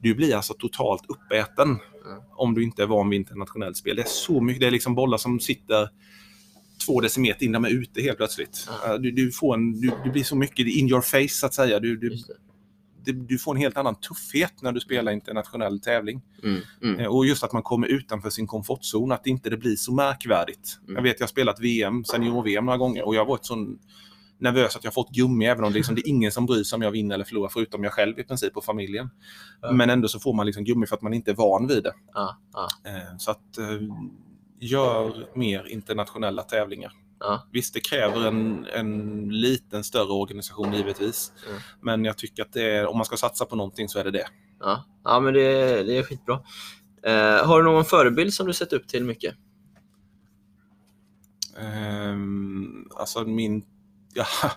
[0.01, 1.79] du blir alltså totalt uppäten
[2.11, 2.21] Mm.
[2.37, 3.97] om du inte är van vid internationellt spel.
[3.97, 5.89] Det är så mycket, det är liksom bollar som sitter
[6.87, 8.69] två decimeter in, de är ute helt plötsligt.
[8.85, 8.95] Ja.
[8.95, 11.55] Eh, Du, du, får en, du, du blir så mycket in your face så att
[11.55, 11.81] säga.
[11.81, 12.17] Du, du,
[13.13, 13.27] det.
[13.27, 16.23] du får en helt annan tuffhet när du spelar internationell tävling.
[16.43, 19.77] Mm, mm, Eh, Och just att man kommer utanför sin komfortzon, att inte det blir
[19.77, 20.79] så märkvärdigt.
[20.83, 20.95] Mm.
[20.97, 23.77] Jag vet, jag har spelat VM, senior-VM några gånger och jag har varit så
[24.41, 26.63] nervös att jag har fått gummi, även om det, liksom, det är ingen som bryr
[26.63, 29.11] sig om jag vinner eller förlorar, förutom jag själv i princip och familjen.
[29.61, 29.73] Ja.
[29.73, 31.93] Men ändå så får man liksom gummi för att man inte är van vid det.
[32.91, 33.65] Eh, Så att eh,
[34.61, 36.93] gör mer internationella tävlingar.
[37.21, 37.49] Ja.
[37.53, 41.33] Visst, det kräver en, en liten större organisation givetvis.
[41.49, 41.61] Mm.
[41.81, 44.11] Men jag tycker att det är, om man ska satsa på någonting så är det
[44.11, 44.27] det.
[44.61, 46.41] Ja, ja men det, det är skitbra.
[47.03, 49.35] Eh, har du någon förebild som du sett upp till mycket?
[51.59, 53.65] Ehm, alltså min...
[54.15, 54.27] Ja,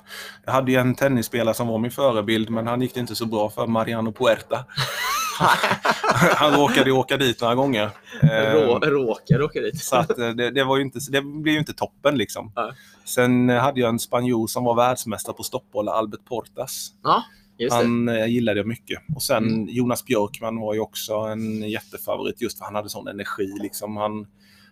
[0.46, 3.26] jag hade ju en tennisspelare som var min förebild men han gick det inte så
[3.26, 4.66] bra för, Mariano Puerta.
[6.36, 7.90] han råkade åka dit några gånger.
[8.22, 9.84] Ehm, Rå, råkar åka dit.
[9.84, 12.52] så att eh, det, det, var ju inte, det blev ju inte toppen liksom.
[12.56, 12.72] Ja.
[13.06, 16.92] Sen hade jag en spanjor som var världsmästare på stoppbollar, Albert Portas.
[17.04, 17.24] Ja,
[17.58, 17.76] just.
[17.76, 19.00] Han eh, gillade jag mycket.
[19.16, 19.68] Och sen Mm.
[19.70, 23.54] Jonas Björkman var ju också en jättefavorit just för han hade sån energi.
[23.62, 23.98] Liksom.
[23.98, 24.28] Han,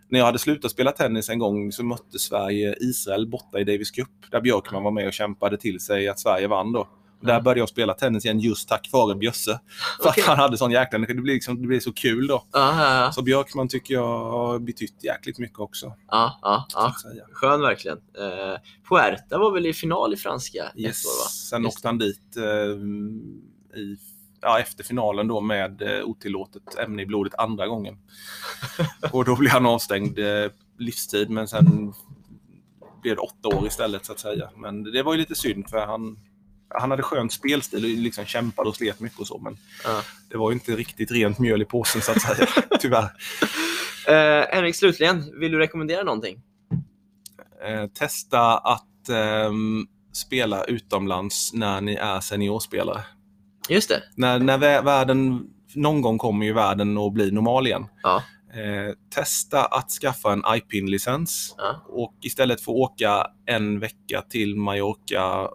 [0.10, 3.92] när jag hade slutat spela tennis en gång så mötte Sverige Israel borta i Davis
[3.92, 6.88] Cup där Björkman var med och kämpade till sig att Sverige vann då.
[7.22, 7.42] Där Ja.
[7.42, 9.60] började jag spela tennis igen just tack vare Bjösse.
[10.04, 10.22] För Okej.
[10.22, 11.14] att han hade sån jäkla energi.
[11.14, 12.44] Det blev, liksom, det blev så kul då.
[12.52, 13.12] Ja.
[13.16, 15.94] Så Björkman tycker jag har betytt jäkligt mycket också.
[16.08, 16.94] ja, ja, ja.
[17.32, 17.98] Skön verkligen.
[17.98, 18.58] Uh,
[18.90, 21.06] Puerta var väl i final i franska ett Yes.
[21.06, 21.30] år va?
[21.30, 23.98] Sen Just åkte han dit eh, i,
[24.42, 27.98] ja, efter finalen då med eh, otillåtet ämne i blodet andra gången.
[29.12, 31.94] och då blev han avstängd eh, livstid men sen
[33.02, 34.50] blev det åtta år istället så att säga.
[34.58, 36.20] Men det var ju lite synd för han,
[36.70, 40.02] han hade skön spelstil och liksom kämpade och slet mycket och så men Ja.
[40.30, 42.48] det var ju inte riktigt rent mjöl i påsen så att säga,
[42.80, 43.04] tyvärr.
[44.10, 46.42] Uh, Henrik, slutligen, vill du rekommendera någonting?
[47.66, 53.02] Eh, testa att ehm, spela utomlands när ni är seniorspelare.
[53.70, 54.04] Just det.
[54.16, 55.44] när, när vä- världen,
[55.76, 57.86] någon gång kommer ju världen att bli normal igen.
[58.04, 58.24] Ja.
[58.54, 61.86] Eh, testa att skaffa en IPIN-licens Ja.
[61.90, 65.50] och istället för att åka en vecka till Mallorca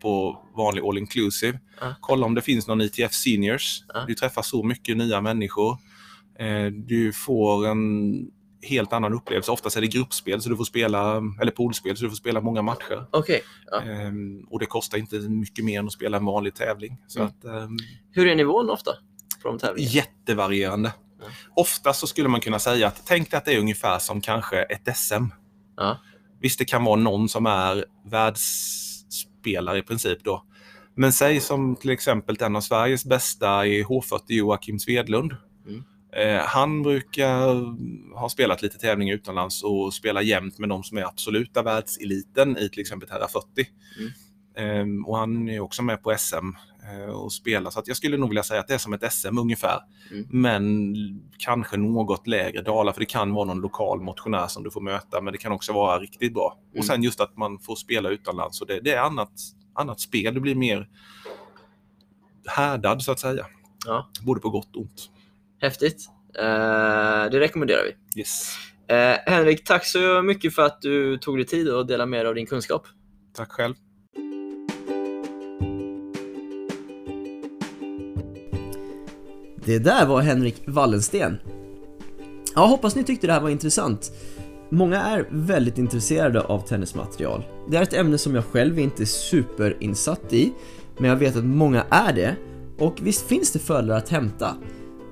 [0.00, 1.58] på vanlig all inclusive.
[1.80, 1.94] Ja.
[2.00, 3.82] Kolla om det finns någon ITF Seniors.
[3.94, 4.04] Ja.
[4.06, 5.78] Du träffar så mycket nya människor.
[6.38, 8.14] Eh, du får en
[8.62, 9.50] helt annan upplevelse.
[9.50, 12.62] Oftast är det gruppspel så du får spela, eller poolspel så du får spela många
[12.62, 13.06] matcher.
[13.10, 13.40] Okej.
[13.70, 13.80] Ja.
[13.82, 16.98] Ehm, och det kostar inte mycket mer än att spela en vanlig tävling.
[17.06, 17.28] Så Mm.
[17.28, 17.76] att, ehm,
[18.10, 18.90] Hur är nivån ofta
[19.42, 19.92] på de tävlingarna?
[19.94, 20.92] jättevarierande.
[21.20, 21.24] Ja.
[21.56, 24.62] Ofta så skulle man kunna säga att tänk dig att det är ungefär som kanske
[24.62, 25.24] ett SM.
[25.76, 25.98] Ja.
[26.40, 27.84] Visst, det kan vara någon som är
[29.38, 30.44] världsspelare i princip då.
[30.94, 35.36] Men säg som till exempel en av Sveriges bästa i H40, Joakim Svedlund.
[35.66, 35.84] Mm.
[36.12, 37.54] Eh, han brukar
[38.18, 42.68] ha spelat lite tävlingar utomlands och spela jämt med de som är absoluta världseliten i
[42.68, 43.46] till exempel Terra 40.
[43.98, 44.10] Mm.
[44.56, 46.42] Ehm, och han är också med på SM eh,
[47.12, 47.70] och spelar.
[47.70, 49.80] Så att jag skulle nog vilja säga att det är som ett SM ungefär.
[50.10, 50.26] Mm.
[50.30, 50.94] Men
[51.38, 55.20] kanske något lägre dalar för det kan vara någon lokal motionär som du får möta
[55.20, 56.58] men det kan också vara riktigt bra.
[56.70, 56.78] Mm.
[56.78, 59.32] Och sen just att man får spela utomlands och det, det är annat,
[59.74, 60.34] annat spel.
[60.34, 60.88] Det blir mer
[62.46, 63.46] härdad så att säga.
[63.86, 64.10] Ja.
[64.22, 65.10] Både på gott och ont.
[65.60, 66.08] Häftigt.
[66.38, 68.20] Eh, det rekommenderar vi.
[68.20, 68.56] Yes.
[68.88, 72.28] Eh, Henrik, tack så mycket för att du tog dig tid att dela med dig
[72.28, 72.86] av din kunskap.
[73.34, 73.74] Tack själv.
[79.68, 81.38] Det där var Henrik Wallensten.
[82.54, 84.12] Ja, hoppas ni tyckte det här var intressant.
[84.70, 87.42] Många är väldigt intresserade av tennismaterial.
[87.70, 90.52] Det är ett ämne som jag själv inte är superinsatt i,
[90.98, 92.36] men jag vet att många är det.
[92.78, 94.56] Och visst finns det fördelar att hämta.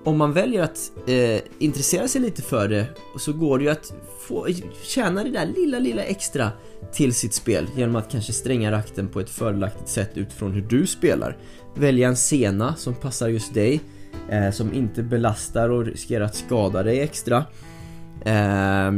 [0.05, 2.87] Om man väljer att eh, intressera sig lite för det
[3.19, 4.47] så går det ju att få,
[4.83, 6.51] tjäna det där lilla, lilla extra
[6.93, 10.87] till sitt spel genom att kanske stränga rakten på ett fördelaktigt sätt utifrån hur du
[10.87, 11.37] spelar.
[11.75, 13.81] Välja en sena som passar just dig,
[14.31, 17.45] eh, som inte belastar och riskerar att skada dig extra.
[18.25, 18.93] Eh,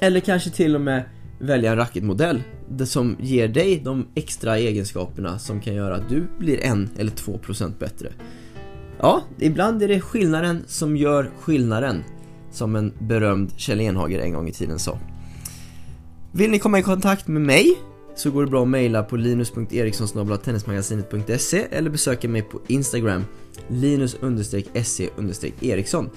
[0.00, 1.04] eller kanske till och med
[1.38, 6.26] välja en racketmodell det som ger dig de extra egenskaperna som kan göra att du
[6.38, 8.12] blir en eller två procent bättre.
[8.98, 12.04] Ja, ibland är det skillnaden som gör skillnaden,
[12.50, 14.98] som en berömd Kjell Enhager en gång i tiden sa.
[16.32, 17.78] Vill ni komma i kontakt med mig
[18.14, 23.24] så går det bra att mejla på linus.eriksson.snobblatennismagasinet.se eller besöka mig på Instagram
[23.68, 26.10] linus-se-eriksson.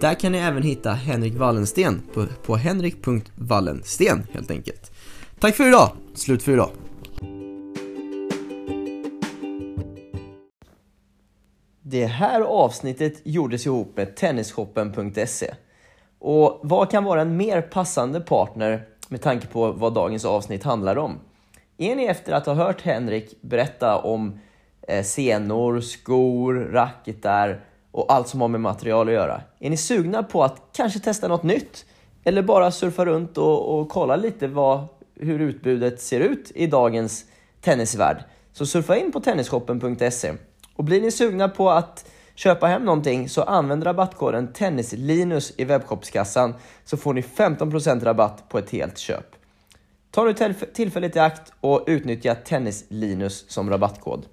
[0.00, 4.92] Där kan ni även hitta Henrik Wallensten på, på henrik.wallensten helt enkelt.
[5.40, 5.90] Tack för idag!
[6.14, 6.70] Slut för idag.
[11.82, 15.54] Det här avsnittet gjordes ihop med Tennisshoppen.se.
[16.18, 20.98] Och vad kan vara en mer passande partner med tanke på vad dagens avsnitt handlar
[20.98, 21.18] om?
[21.78, 24.38] Är ni efter att ha hört Henrik berätta om
[24.88, 27.60] Eh, senor, skor, racketar
[27.90, 29.40] och allt som har med material att göra?
[29.58, 31.86] Är ni sugna på att kanske testa något nytt?
[32.24, 34.86] Eller bara surfa runt och, och kolla lite vad,
[35.20, 37.24] hur utbudet ser ut i dagens
[37.60, 38.24] tennisvärld?
[38.52, 40.32] Så surfa in på tennisshoppen.se.
[40.76, 42.04] Och blir ni sugna på att
[42.34, 46.54] köpa hem någonting så använd rabattkoden TennisLinus i webbshopskassan
[46.84, 49.26] så får ni 15% rabatt på ett helt köp.
[50.10, 54.26] Ta nu tillfället i akt och utnyttja TennisLinus som rabattkod.